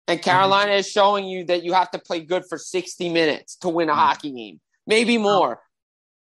[0.07, 3.70] And Carolina is showing you that you have to play good for 60 minutes to
[3.70, 4.01] win a mm-hmm.
[4.01, 5.61] hockey game, maybe more.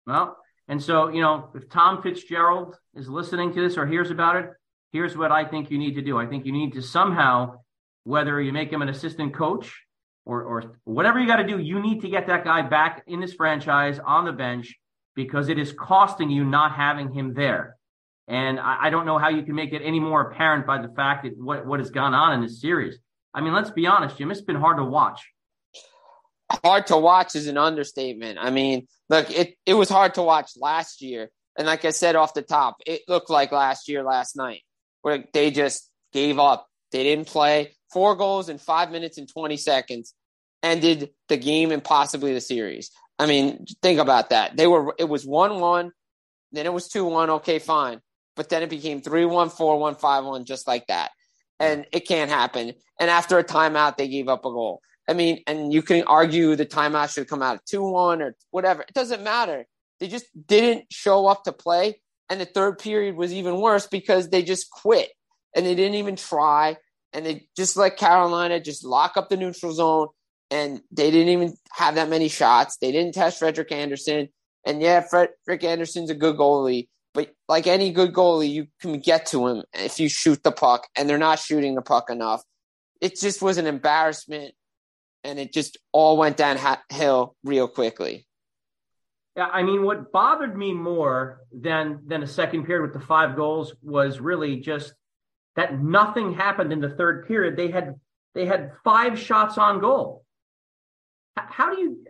[0.07, 4.37] Well, and so, you know, if Tom Fitzgerald is listening to this or hears about
[4.37, 4.49] it,
[4.91, 6.17] here's what I think you need to do.
[6.17, 7.59] I think you need to somehow
[8.03, 9.83] whether you make him an assistant coach
[10.25, 13.19] or, or whatever you got to do, you need to get that guy back in
[13.19, 14.75] this franchise on the bench
[15.15, 17.77] because it is costing you not having him there.
[18.27, 20.93] And I, I don't know how you can make it any more apparent by the
[20.93, 22.97] fact that what, what has gone on in this series.
[23.33, 25.21] I mean, let's be honest, Jim, it's been hard to watch.
[26.63, 28.37] Hard to watch is an understatement.
[28.39, 31.29] I mean, look, it, it was hard to watch last year.
[31.57, 34.61] And like I said off the top, it looked like last year, last night,
[35.01, 36.67] where they just gave up.
[36.93, 40.13] They didn't play four goals in five minutes and 20 seconds,
[40.61, 42.91] ended the game and possibly the series.
[43.19, 44.55] I mean, think about that.
[44.55, 45.91] They were, it was 1 1,
[46.53, 47.29] then it was 2 1.
[47.29, 47.99] Okay, fine.
[48.35, 51.11] But then it became 3 1, 4 1, 5 1, just like that.
[51.59, 52.73] And it can't happen.
[52.99, 54.81] And after a timeout, they gave up a goal.
[55.09, 58.35] I mean, and you can argue the timeout should come out at 2 1 or
[58.51, 58.83] whatever.
[58.83, 59.65] It doesn't matter.
[59.99, 62.01] They just didn't show up to play.
[62.29, 65.09] And the third period was even worse because they just quit
[65.55, 66.77] and they didn't even try.
[67.13, 70.07] And they just let Carolina just lock up the neutral zone.
[70.51, 72.77] And they didn't even have that many shots.
[72.77, 74.29] They didn't test Frederik Andersen.
[74.65, 76.87] And yeah, Frederik Andersen's a good goalie.
[77.13, 80.87] But like any good goalie, you can get to him if you shoot the puck,
[80.95, 82.41] and they're not shooting the puck enough.
[83.01, 84.55] It just was an embarrassment,
[85.23, 88.25] and it just all went downhill real quickly.
[89.35, 93.35] Yeah, I mean, what bothered me more than than a second period with the five
[93.35, 94.93] goals was really just
[95.55, 97.55] that nothing happened in the third period.
[97.55, 97.95] They had
[98.33, 100.25] they had five shots on goal.
[101.35, 102.05] How do you?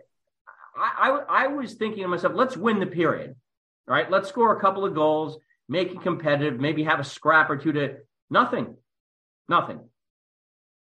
[0.76, 3.36] I, I, I was thinking to myself, let's win the period,
[3.86, 4.10] right?
[4.10, 7.72] Let's score a couple of goals, make it competitive, maybe have a scrap or two
[7.72, 7.96] to
[8.30, 8.76] nothing,
[9.48, 9.80] nothing.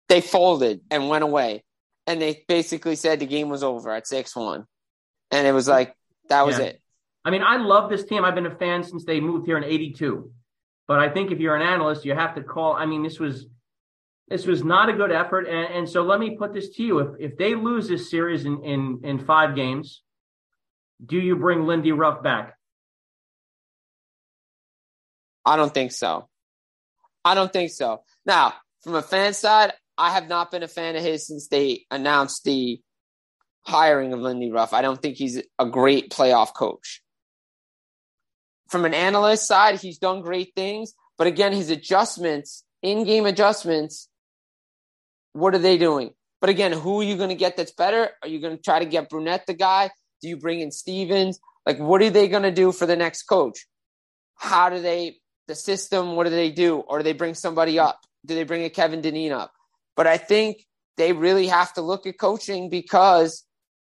[0.09, 1.65] They folded and went away,
[2.07, 4.67] and they basically said the game was over at six one,
[5.31, 5.95] and it was like
[6.29, 6.67] that was yeah.
[6.67, 6.83] it.
[7.25, 8.25] I mean, I love this team.
[8.25, 10.31] I've been a fan since they moved here in '82.
[10.91, 12.73] But I think if you're an analyst, you have to call.
[12.73, 13.47] I mean, this was
[14.27, 15.47] this was not a good effort.
[15.47, 18.45] And, and so let me put this to you: if if they lose this series
[18.45, 20.03] in in, in five games,
[21.07, 22.57] do you bring Lindy Ruff back?
[25.47, 26.29] I don't think so.
[27.25, 28.03] I don't think so.
[28.27, 31.87] Now, from a fan side, I have not been a fan of his since they
[31.93, 32.81] announced the
[33.63, 34.73] hiring of Lindy Ruff.
[34.73, 37.01] I don't think he's a great playoff coach.
[38.71, 44.09] From an analyst side, he's done great things, but again, his adjustments, in-game adjustments,
[45.33, 46.15] what are they doing?
[46.41, 48.11] But again, who are you going to get that's better?
[48.23, 49.91] Are you going to try to get Brunette the guy?
[50.23, 51.39] Do you bring in Stevens?
[51.67, 53.67] Like, what are they going to do for the next coach?
[54.37, 55.17] How do they,
[55.49, 56.77] the system, what do they do?
[56.79, 58.01] Or do they bring somebody up?
[58.25, 59.53] Do they bring a Kevin Dineen up?
[59.97, 60.65] But I think
[60.97, 63.45] they really have to look at coaching because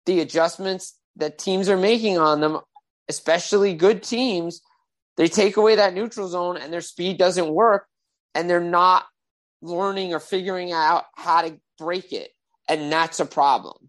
[0.06, 2.58] the adjustments that teams are making on them,
[3.08, 4.62] especially good teams,
[5.16, 7.86] they take away that neutral zone and their speed doesn't work
[8.34, 9.04] and they're not
[9.60, 12.30] learning or figuring out how to break it.
[12.68, 13.88] And that's a problem.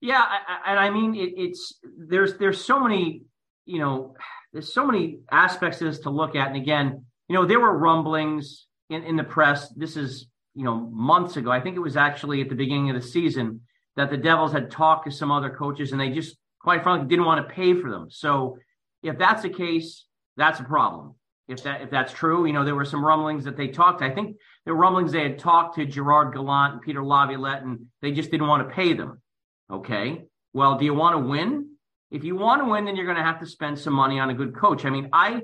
[0.00, 3.22] Yeah, I, and I mean it, it's there's there's so many
[3.66, 4.14] you know
[4.52, 7.76] there's so many aspects of this to look at, and again, you know there were
[7.76, 9.68] rumblings in, in the press.
[9.70, 11.50] This is you know months ago.
[11.50, 13.62] I think it was actually at the beginning of the season
[13.98, 17.24] that the Devils had talked to some other coaches and they just, quite frankly, didn't
[17.24, 18.08] want to pay for them.
[18.10, 18.58] So
[19.02, 20.04] if that's the case,
[20.36, 21.14] that's a problem.
[21.48, 24.02] If that if that's true, you know, there were some rumblings that they talked.
[24.02, 27.86] I think there were rumblings they had talked to Gerard Gallant and Peter Laviolette, and
[28.02, 29.22] they just didn't want to pay them.
[29.70, 30.24] Okay.
[30.52, 31.70] Well, do you want to win?
[32.10, 34.30] If you want to win, then you're going to have to spend some money on
[34.30, 34.84] a good coach.
[34.84, 35.42] I mean, I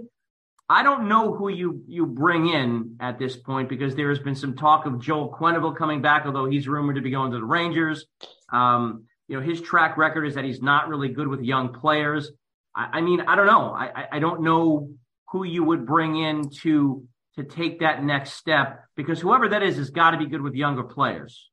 [0.68, 4.34] I don't know who you you bring in at this point because there has been
[4.34, 7.44] some talk of Joel Quenneville coming back, although he's rumored to be going to the
[7.44, 8.06] Rangers.
[8.50, 12.30] Um, you know, his track record is that he's not really good with young players.
[12.74, 13.72] I, I mean, I don't know.
[13.72, 14.90] I, I don't know
[15.30, 17.06] who you would bring in to
[17.36, 20.54] to take that next step because whoever that is has got to be good with
[20.54, 21.50] younger players.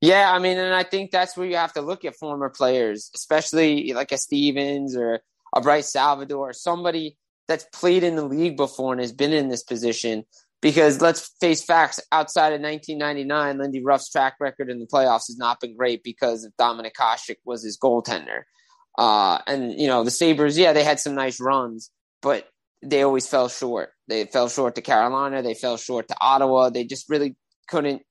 [0.00, 3.10] Yeah, I mean, and I think that's where you have to look at former players,
[3.14, 5.20] especially like a Stevens or
[5.54, 7.16] a Bryce Salvador, or somebody
[7.48, 10.24] that's played in the league before and has been in this position.
[10.62, 15.38] Because let's face facts, outside of 1999, Lindy Ruff's track record in the playoffs has
[15.38, 18.42] not been great because Dominik Hasek was his goaltender.
[18.98, 22.46] Uh, and, you know, the Sabres, yeah, they had some nice runs, but
[22.82, 23.90] they always fell short.
[24.08, 25.42] They fell short to Carolina.
[25.42, 26.70] They fell short to Ottawa.
[26.70, 27.36] They just really
[27.68, 28.02] couldn't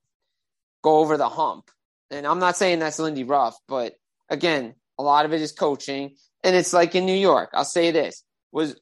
[0.84, 1.66] go over the hump.
[2.12, 3.94] And I'm not saying that's Lindy Ruff, but
[4.30, 6.16] again, a lot of it is coaching.
[6.44, 7.50] And it's like in New York.
[7.54, 8.80] I'll say this was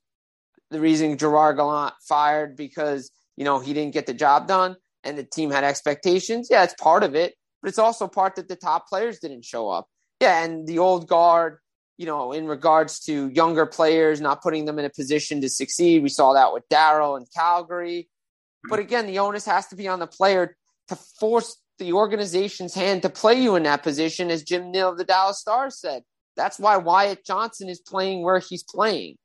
[0.69, 5.17] the reason Gerard Gallant fired because, you know, he didn't get the job done and
[5.17, 6.49] the team had expectations.
[6.51, 9.69] Yeah, it's part of it, but it's also part that the top players didn't show
[9.69, 9.87] up.
[10.19, 11.59] Yeah, and the old guard,
[11.97, 16.03] you know, in regards to younger players, not putting them in a position to succeed.
[16.03, 18.09] We saw that with Daryl and Calgary.
[18.09, 18.69] Mm-hmm.
[18.69, 20.57] But again, the onus has to be on the player
[20.89, 24.97] to force the organization's hand to play you in that position, as Jim Nill of
[24.97, 26.01] the Dallas Stars said.
[26.35, 29.17] That's why Wyatt Johnston is playing where he's playing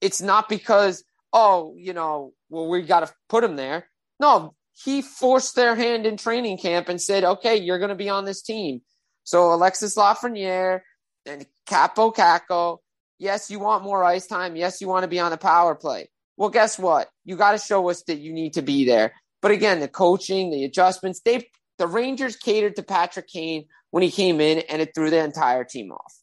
[0.00, 3.88] it's not because, oh, you know, well, we got to put him there.
[4.20, 4.54] No,
[4.84, 8.24] he forced their hand in training camp and said, okay, you're going to be on
[8.24, 8.82] this team.
[9.24, 10.80] So Alexis Lafreniere
[11.26, 12.78] and Kaapo Kakko,
[13.18, 14.56] yes, you want more ice time.
[14.56, 16.08] Yes, you want to be on the power play.
[16.36, 17.08] Well, guess what?
[17.24, 19.12] You got to show us that you need to be there.
[19.42, 21.48] But again, the coaching, the adjustments, they
[21.78, 25.64] the Rangers catered to Patrick Kane when he came in, and it threw the entire
[25.64, 26.14] team off.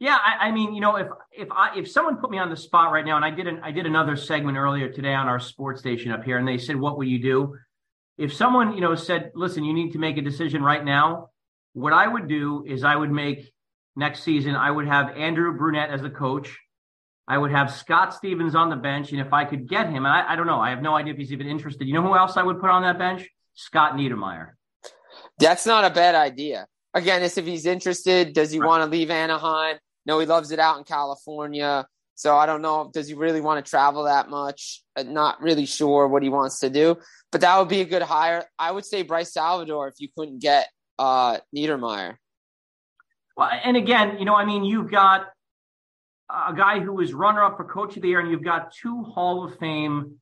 [0.00, 2.56] Yeah, I, I, mean, you know, if if I if someone put me on the
[2.56, 5.38] spot right now, and I did an, I did another segment earlier today on our
[5.38, 7.56] sports station up here, and they said, "What will you do?"
[8.18, 11.30] If someone you know said, "Listen, you need to make a decision right now,"
[11.74, 13.52] what I would do is I would make
[13.94, 14.56] next season.
[14.56, 16.58] I would have Andrew Brunette as the coach.
[17.26, 20.08] I would have Scott Stevens on the bench, and if I could get him, and
[20.08, 21.86] I, I don't know, I have no idea if he's even interested.
[21.86, 23.26] You know who else I would put on that bench?
[23.54, 24.50] Scott Niedermayer.
[25.38, 26.66] That's not a bad idea.
[26.94, 28.32] Again, it's if he's interested.
[28.32, 29.78] Does he want to leave Anaheim?
[30.06, 31.86] No, he loves it out in California.
[32.14, 32.90] So I don't know.
[32.92, 34.82] Does he really want to travel that much?
[34.94, 36.96] Uh, not really sure what he wants to do,
[37.32, 38.44] but that would be a good hire.
[38.58, 40.68] I would say Bryce Salvador if you couldn't get
[40.98, 42.16] uh, Niedermayer.
[43.36, 45.26] Well, and again, you know, I mean, you've got
[46.30, 49.02] a guy who was runner up for coach of the year, and you've got two
[49.02, 50.20] Hall of Fame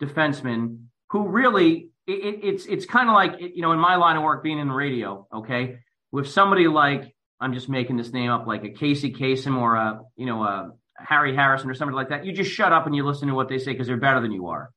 [0.00, 4.22] defensemen who really it, it's it's kind of like you know in my line of
[4.22, 5.78] work being in the radio okay
[6.14, 10.00] with somebody like i'm just making this name up like a casey Kasem or a
[10.14, 13.04] you know a harry harrison or somebody like that you just shut up and you
[13.04, 14.70] listen to what they say because they're better than you are.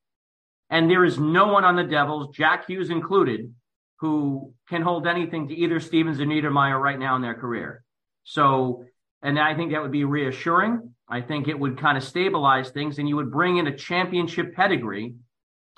[0.70, 3.54] And there is no one on the devils jack hughes included
[4.00, 7.84] who can hold anything to either stevens or niedermayer right now in their career.
[8.24, 8.84] So
[9.22, 10.94] and i think that would be reassuring.
[11.08, 14.56] I think it would kind of stabilize things and you would bring in a championship
[14.56, 15.14] pedigree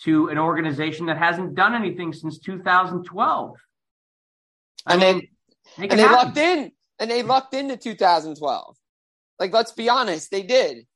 [0.05, 3.57] to an organization that hasn't done anything since 2012.
[4.87, 5.29] I and mean,
[5.79, 6.27] they and they happen.
[6.27, 8.77] lucked in and they lucked into 2012.
[9.39, 10.87] Like, let's be honest, they did.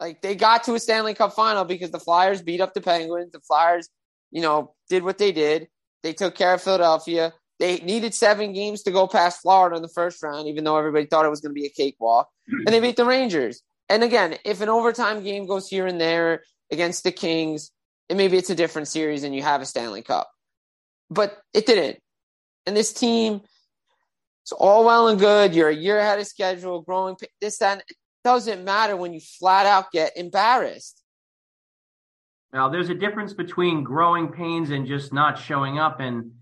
[0.00, 3.32] Like, they got to a Stanley Cup final because the Flyers beat up the Penguins.
[3.32, 3.88] The Flyers,
[4.30, 5.68] you know, did what they did.
[6.02, 7.32] They took care of Philadelphia.
[7.58, 11.06] They needed seven games to go past Florida in the first round, even though everybody
[11.06, 12.28] thought it was going to be a cakewalk.
[12.48, 13.62] And they beat the Rangers.
[13.88, 17.72] And again, if an overtime game goes here and there against the Kings,
[18.08, 20.30] and maybe it's a different series and you have a Stanley Cup.
[21.10, 21.98] But it didn't.
[22.66, 23.42] And this team,
[24.48, 25.54] it's all well and good.
[25.54, 27.84] You're a year ahead of schedule, growing this, that.
[27.86, 31.02] It doesn't matter when you flat out get embarrassed.
[32.50, 36.00] Now, there's a difference between growing pains and just not showing up.
[36.00, 36.32] And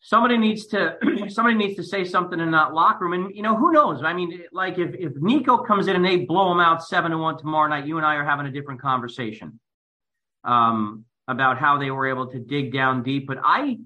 [0.00, 0.96] somebody needs to
[1.28, 3.12] somebody needs to say something in that locker room.
[3.12, 4.02] And you know, who knows?
[4.02, 7.18] I mean, like if if Nico comes in and they blow him out seven to
[7.18, 9.60] one tomorrow night, you and I are having a different conversation
[10.44, 13.26] um, about how they were able to dig down deep.
[13.26, 13.76] But I,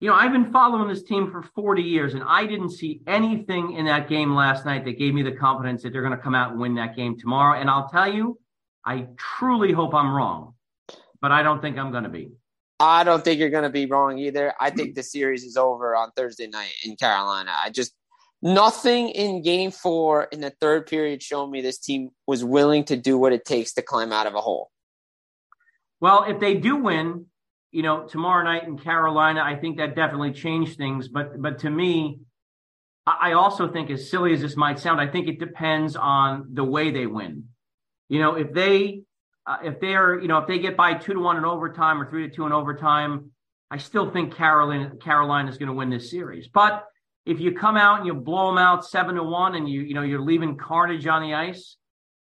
[0.00, 3.72] you know, I've been following this team for 40 years, and I didn't see anything
[3.72, 6.36] in that game last night that gave me the confidence that they're going to come
[6.36, 7.58] out and win that game tomorrow.
[7.60, 8.38] And I'll tell you,
[8.84, 10.54] I truly hope I'm wrong,
[11.20, 12.30] but I don't think I'm going to be.
[12.80, 14.54] I don't think you're going to be wrong either.
[14.60, 17.52] I think the series is over on Thursday night in Carolina.
[17.60, 17.92] I just
[18.40, 22.96] nothing in game four in the third period showed me this team was willing to
[22.96, 24.70] do what it takes to climb out of a hole.
[26.00, 27.26] Well, if they do win,
[27.70, 31.08] you know, tomorrow night in Carolina, I think that definitely changed things.
[31.08, 32.20] But but to me,
[33.06, 36.64] I also think, as silly as this might sound, I think it depends on the
[36.64, 37.44] way they win.
[38.08, 39.02] You know, if they
[39.46, 42.08] uh, if they're you know if they get by two to one in overtime or
[42.08, 43.30] three to two in overtime,
[43.70, 46.48] I still think Carolina Carolina is going to win this series.
[46.48, 46.84] But
[47.26, 49.94] if you come out and you blow them out seven to one, and you you
[49.94, 51.76] know you're leaving carnage on the ice,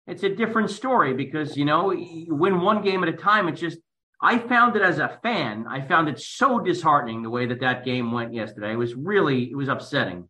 [0.07, 3.47] it's a different story because you know you win one game at a time.
[3.47, 3.79] It's just
[4.21, 5.65] I found it as a fan.
[5.67, 8.73] I found it so disheartening the way that that game went yesterday.
[8.73, 10.29] It was really it was upsetting.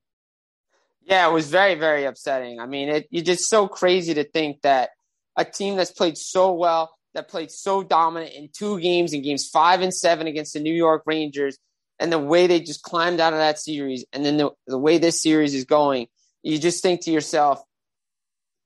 [1.04, 2.60] Yeah, it was very very upsetting.
[2.60, 4.92] I mean, it it's just so crazy to think that
[5.38, 9.50] a team that's played so well, that played so dominant in two games, in games
[9.50, 11.58] five and seven against the New York Rangers,
[12.00, 14.98] and the way they just climbed out of that series, and then the, the way
[14.98, 16.08] this series is going,
[16.44, 17.62] you just think to yourself,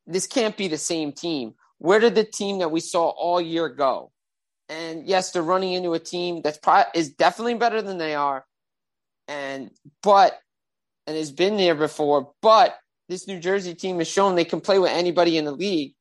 [0.07, 1.55] this can't be the same team.
[1.77, 4.11] Where did the team that we saw all year go?
[4.69, 8.45] And yes, they're running into a team that's probably is definitely better than they are,
[9.27, 9.69] and
[10.01, 10.37] but
[11.05, 12.31] and has been there before.
[12.41, 12.75] But
[13.07, 15.93] this New Jersey team has shown they can play with anybody in the league,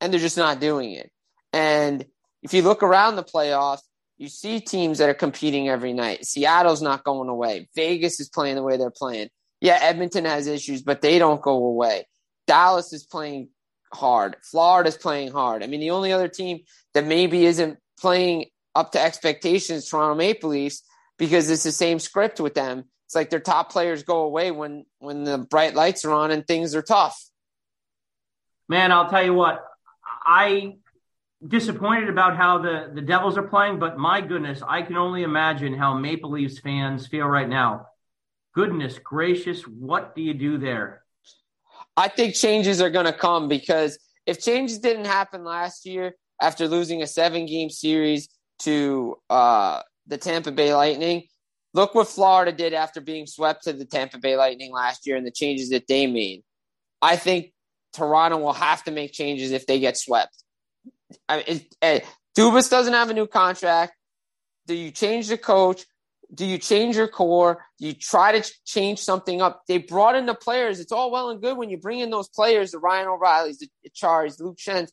[0.00, 1.10] and they're just not doing it.
[1.52, 2.04] And
[2.42, 3.82] if you look around the playoffs,
[4.16, 6.24] you see teams that are competing every night.
[6.24, 7.68] Seattle's not going away.
[7.74, 9.28] Vegas is playing the way they're playing.
[9.60, 12.06] Yeah, Edmonton has issues, but they don't go away.
[12.46, 13.48] Dallas is playing
[13.92, 14.36] hard.
[14.42, 15.62] Florida's playing hard.
[15.62, 16.60] I mean, the only other team
[16.92, 20.82] that maybe isn't playing up to expectations, Toronto Maple Leafs,
[21.18, 22.84] because it's the same script with them.
[23.06, 26.46] It's like their top players go away when when the bright lights are on and
[26.46, 27.22] things are tough.
[28.68, 29.62] Man, I'll tell you what,
[30.24, 30.76] I
[31.46, 35.74] disappointed about how the, the Devils are playing, but my goodness, I can only imagine
[35.74, 37.88] how Maple Leafs fans feel right now.
[38.54, 41.02] Goodness gracious, what do you do there?
[41.96, 46.14] I think changes are going to come because if changes didn't happen last year
[46.44, 48.28] after losing a seven game series
[48.60, 51.24] to uh, the Tampa Bay Lightning,
[51.72, 55.26] look what Florida did after being swept to the Tampa Bay Lightning last year and
[55.26, 56.42] the changes that they made.
[57.00, 57.52] I think
[57.94, 60.36] Toronto will have to make changes if they get swept.
[61.30, 62.04] I mean, it, it,
[62.36, 63.94] Dubas doesn't have a new contract.
[64.66, 65.86] Do you change the coach?
[66.34, 67.64] Do you change your core?
[67.78, 69.62] Do you try to change something up?
[69.66, 70.78] They brought in the players.
[70.78, 73.90] It's all well and good when you bring in those players, the Ryan O'Reillys, the
[73.94, 74.88] Charis, Luke Schenn.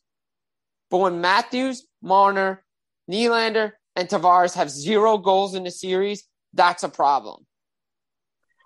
[0.92, 2.62] But when Matthews, Marner,
[3.10, 7.46] Nylander, and Tavares have zero goals in the series, that's a problem.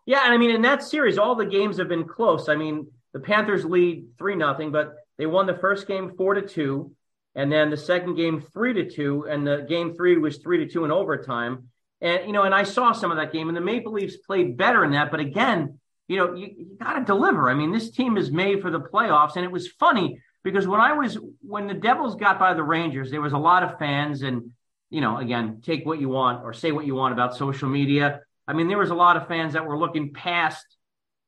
[0.07, 2.49] Yeah, and I mean in that series, all the games have been close.
[2.49, 6.43] I mean, the Panthers lead three nothing, but they won the first game four to
[6.43, 6.93] two,
[7.37, 10.69] and then the second game three to two, and the game three was three to
[10.69, 11.69] two in overtime.
[12.01, 14.57] And you know, and I saw some of that game, and the Maple Leafs played
[14.57, 15.13] better in that.
[15.13, 17.49] But again, you know, you, you got to deliver.
[17.49, 20.81] I mean, this team is made for the playoffs, and it was funny because when
[20.81, 24.23] I was when the Devils got by the Rangers, there was a lot of fans,
[24.23, 24.53] and
[24.91, 28.21] you know, again, take what you want or say what you want about social media.
[28.47, 30.65] I mean, there was a lot of fans that were looking past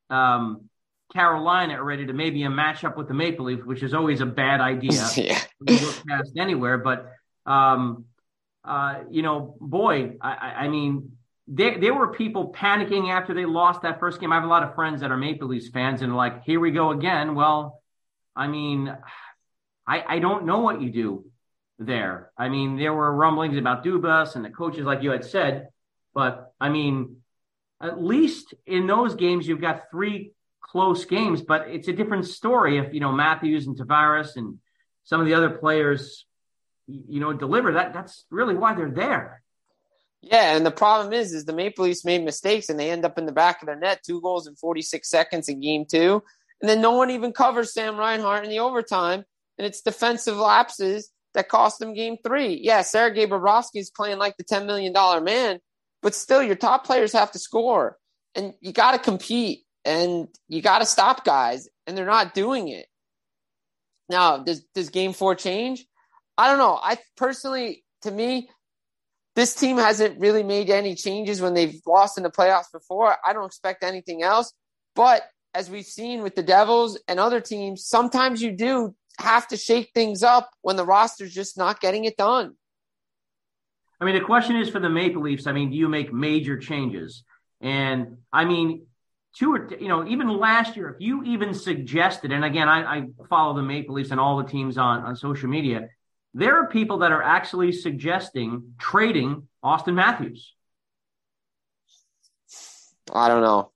[0.09, 0.69] um,
[1.11, 4.61] Carolina ready to maybe a matchup with the Maple Leafs, which is always a bad
[4.61, 5.05] idea.
[5.17, 5.41] yeah.
[5.59, 7.11] look past anywhere, but
[7.45, 8.05] um,
[8.63, 11.11] uh, you know, boy, I, I mean,
[11.45, 14.31] there, there were people panicking after they lost that first game.
[14.31, 16.71] I have a lot of friends that are Maple Leafs fans and like, here we
[16.71, 17.35] go again.
[17.35, 17.78] Well,
[18.39, 18.95] I mean,
[19.85, 21.25] I, I don't know what you do
[21.77, 22.31] there.
[22.37, 25.67] I mean, there were rumblings about Dubas and the coaches, like you had said,
[26.13, 27.17] but I mean,
[27.81, 30.31] at least in those games, you've got three
[30.61, 34.59] close games, but it's a different story if, you know, Matthews and Tavares and
[35.03, 36.25] some of the other players
[36.89, 37.73] you know, deliver.
[37.73, 39.41] That that's really why they're there.
[40.21, 43.17] Yeah, and the problem is, is the Maple Leafs made mistakes and they end up
[43.17, 46.23] in the back of their net, two goals in 46 seconds in game two.
[46.61, 49.23] And then no one even covers Sam Reinhart in the overtime.
[49.57, 52.59] And it's defensive lapses that cost them game three.
[52.61, 54.93] Yeah, Sergei Bobrovsky is playing like the $10 million
[55.23, 55.59] man,
[56.01, 57.97] but still your top players have to score
[58.35, 62.67] and you got to compete and you got to stop guys and they're not doing
[62.67, 62.87] it.
[64.09, 65.85] Now, does, does game four change?
[66.37, 66.79] I don't know.
[66.81, 68.49] I personally, to me,
[69.35, 73.15] this team hasn't really made any changes when they've lost in the playoffs before.
[73.25, 74.53] I don't expect anything else.
[74.95, 75.23] But
[75.59, 79.91] as we've seen with the Devils and other teams, sometimes you do have to shake
[79.93, 82.55] things up when the roster's just not getting it done.
[84.01, 85.45] I mean, the question is for the Maple Leafs.
[85.45, 87.23] I mean, do you make major changes?
[87.59, 88.87] And I mean,
[89.35, 93.07] two or you know, even last year, if you even suggested, and again, I, I
[93.29, 95.89] follow the Maple Leafs and all the teams on on social media
[96.33, 100.53] there are people that are actually suggesting trading Austin Matthews.
[103.11, 103.71] I don't know.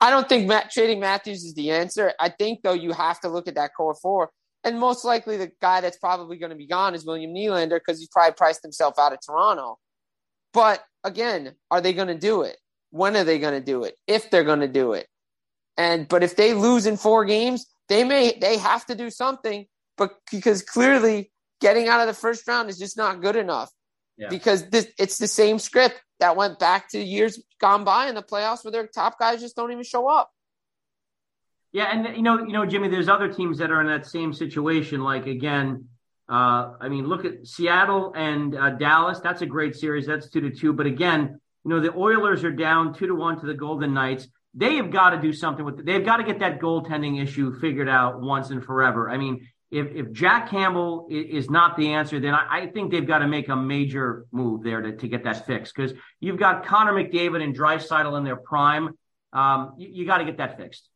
[0.00, 2.12] I don't think Matt, trading Matthews is the answer.
[2.18, 4.30] I think though you have to look at that core four,
[4.64, 7.98] and most likely the guy that's probably going to be gone is William Nylander because
[7.98, 9.78] he's probably priced himself out of Toronto.
[10.52, 12.56] But again, are they going to do it?
[12.90, 13.96] When are they going to do it?
[14.06, 15.06] If they're going to do it,
[15.76, 19.66] and but if they lose in four games, they may they have to do something.
[19.96, 21.30] But because clearly
[21.60, 23.70] getting out of the first round is just not good enough
[24.16, 24.28] yeah.
[24.28, 28.22] because this, it's the same script that went back to years gone by in the
[28.22, 30.30] playoffs where their top guys just don't even show up.
[31.72, 34.32] Yeah, and you know, you know, Jimmy, there's other teams that are in that same
[34.32, 35.02] situation.
[35.02, 35.86] Like again,
[36.28, 39.20] uh, I mean, look at Seattle and uh, Dallas.
[39.20, 40.06] That's a great series.
[40.06, 40.72] That's two to two.
[40.72, 44.28] But again, you know, the Oilers are down two to one to the Golden Knights.
[44.52, 45.84] They have got to do something with.
[45.84, 49.08] They've got to get that goaltending issue figured out once and forever.
[49.08, 53.06] I mean, if if Jack Campbell is not the answer, then I, I think they've
[53.06, 56.66] got to make a major move there to, to get that fixed because you've got
[56.66, 58.90] Connor McDavid and Draisaitl in their prime.
[59.32, 60.88] Um, you, you got to get that fixed.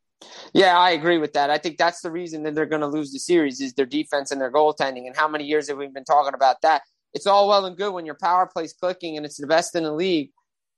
[0.52, 1.50] Yeah, I agree with that.
[1.50, 4.30] I think that's the reason that they're going to lose the series is their defense
[4.30, 5.06] and their goaltending.
[5.06, 6.82] And how many years have we been talking about that?
[7.12, 9.84] It's all well and good when your power play's clicking and it's the best in
[9.84, 10.30] the league.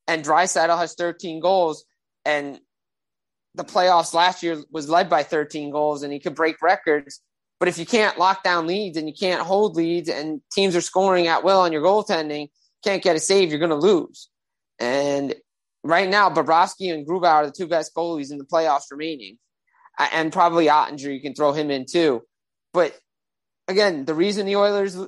[0.07, 1.85] And Draisaitl has 13 goals,
[2.25, 2.61] and
[3.57, 7.21] the playoffs last year was led by 13 goals, and he could break records.
[7.59, 10.81] But if you can't lock down leads and you can't hold leads and teams are
[10.81, 12.49] scoring at will on your goaltending,
[12.85, 14.29] can't get a save, you're going to lose.
[14.79, 15.35] And
[15.83, 19.39] right now, Bobrovsky and Grubauer are the two best goalies in the playoffs remaining.
[19.99, 22.23] And probably Oettinger, you can throw him in too.
[22.75, 22.95] But
[23.67, 24.99] again, the reason the Oilers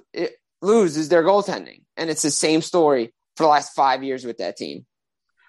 [0.63, 1.83] lose is their goaltending.
[1.99, 4.87] And it's the same story for the last five years with that team.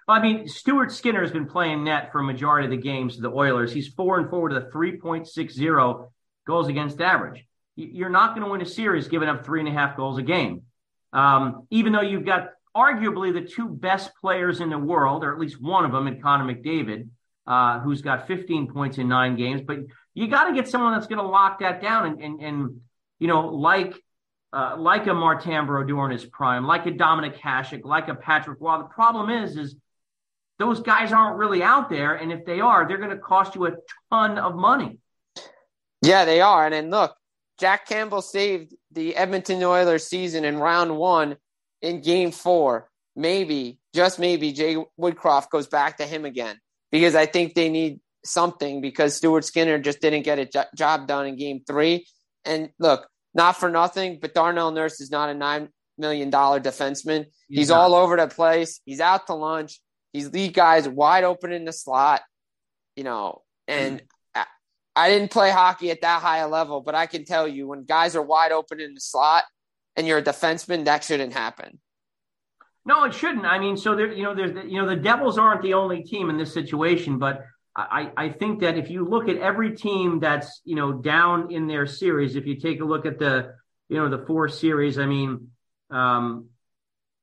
[0.09, 3.21] I mean, Stuart Skinner has been playing net for a majority of the games of
[3.21, 3.71] the Oilers.
[3.71, 6.09] He's four and four with a 3.60
[6.49, 7.45] goals against average.
[7.75, 10.23] you're not going to win a series giving up three and a half goals a
[10.23, 10.63] game.
[11.13, 15.39] Um, even though you've got arguably the two best players in the world, or at
[15.39, 17.07] least one of them in Connor McDavid,
[17.47, 19.61] uh, who's got 15 points in nine games.
[19.61, 19.79] But
[20.13, 22.81] you got to get someone that's going to lock that down and, and, and
[23.19, 23.93] you know, like
[24.51, 28.57] uh, like a Martin Brodeur during his prime, like a Dominik Hasek, like a Patrick
[28.59, 28.79] Roy.
[28.79, 29.75] The problem is, is
[30.57, 33.67] those guys aren't really out there, and if they are, they're going to cost you
[33.67, 33.73] a
[34.11, 34.97] ton of money.
[36.01, 36.65] Yeah, they are.
[36.65, 37.15] And then look,
[37.59, 41.37] Jack Campbell saved the Edmonton Oilers season in round one
[41.81, 42.89] in game four.
[43.15, 46.57] Maybe, just maybe, Jay Woodcroft goes back to him again
[46.91, 51.27] because I think they need something because Stuart Skinner just didn't get a job done
[51.27, 52.05] in game three.
[52.45, 57.25] And look, not for nothing, but Darnell Nurse is not a $9 million defenseman.
[57.47, 58.79] He's, He's all over the place.
[58.85, 59.79] He's out to lunch.
[60.13, 62.21] He's lead guys wide open in the slot,
[62.95, 64.05] you know, and mm.
[64.99, 67.83] I didn't play hockey at that high a level, but I can tell you when
[67.85, 69.45] guys are wide open in the slot
[69.95, 71.79] and you're a defenseman, that shouldn't happen.
[72.85, 73.45] No, it shouldn't.
[73.45, 76.29] I mean, so there, you know, there's, you know, the Devils aren't the only team
[76.29, 77.45] in this situation, but
[77.75, 81.67] I, I think that if you look at every team that's, you know, down in
[81.67, 83.53] their series, if you take a look at the,
[83.87, 85.49] you know, the four series, I mean,
[85.89, 86.49] um,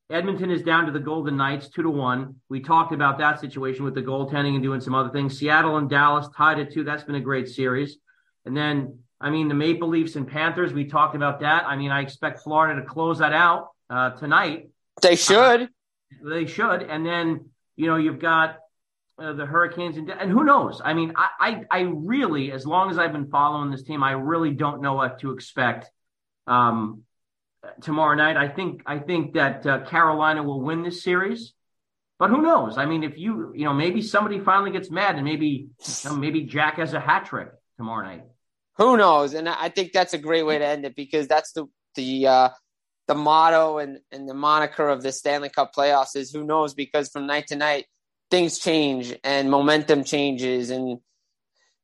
[0.08, 2.36] Edmonton is down to the Golden Knights, two to one.
[2.48, 5.38] We talked about that situation with the goaltending and doing some other things.
[5.38, 6.84] Seattle and Dallas tied at two.
[6.84, 7.98] That's been a great series.
[8.44, 11.64] And then, I mean, the Maple Leafs and Panthers, we talked about that.
[11.66, 14.70] I mean, I expect Florida to close that out uh, tonight.
[15.02, 15.62] They should.
[15.62, 15.66] Uh,
[16.22, 16.82] they should.
[16.82, 18.58] And then, you know, you've got
[19.18, 20.80] uh, the Hurricanes and, and who knows?
[20.84, 24.12] I mean, I, I, I really, as long as I've been following this team, I
[24.12, 25.90] really don't know what to expect.
[26.46, 27.02] Um,
[27.82, 28.36] tomorrow night.
[28.36, 31.52] I think I think that uh, Carolina will win this series,
[32.18, 32.78] but who knows?
[32.78, 35.68] I mean, if you you know maybe somebody finally gets mad and maybe
[36.04, 38.24] you know, maybe Jack has a hat trick tomorrow night.
[38.76, 39.34] Who knows?
[39.34, 42.48] And I think that's a great way to end it because that's the the uh,
[43.06, 47.08] the motto and and the moniker of the Stanley Cup playoffs is who knows because
[47.08, 47.86] from night to night
[48.30, 50.98] things change and momentum changes and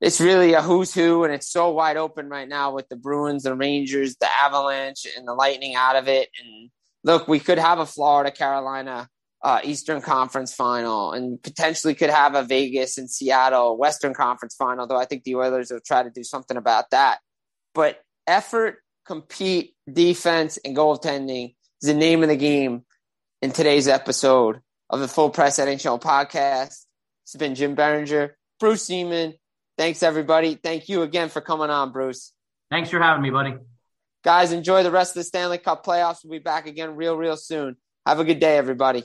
[0.03, 3.45] it's really a who's who, and it's so wide open right now with the Bruins,
[3.45, 6.29] the Rangers, the Avalanche, and the Lightning out of it.
[6.43, 6.71] And
[7.05, 9.09] look, we could have a Florida Carolina
[9.45, 14.89] uh, Eastern Conference final, and potentially could have a Vegas and Seattle Western Conference final.
[14.89, 17.21] Though I think the Oilers will try to do something about that.
[17.73, 22.83] But effort, compete, defense, and goaltending is the name of the game
[23.41, 26.87] in today's episode of the Full Press NHL podcast.
[27.25, 29.35] It's been Jim Beringer, Bruce Zeman
[29.83, 30.55] Thanks, everybody.
[30.55, 32.33] Thank you again for coming on, Bruce.
[32.71, 33.55] Thanks for having me, buddy.
[34.23, 36.19] Guys, enjoy the rest of the Stanley Cup playoffs.
[36.23, 37.77] We'll be back again real, real soon.
[38.07, 39.03] Have a good day, everybody.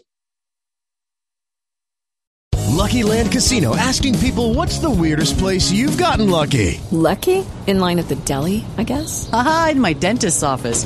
[2.69, 6.79] Lucky Land Casino asking people what's the weirdest place you've gotten lucky?
[6.91, 7.43] Lucky?
[7.65, 9.27] In line at the deli, I guess?
[9.33, 10.85] Aha, in my dentist's office.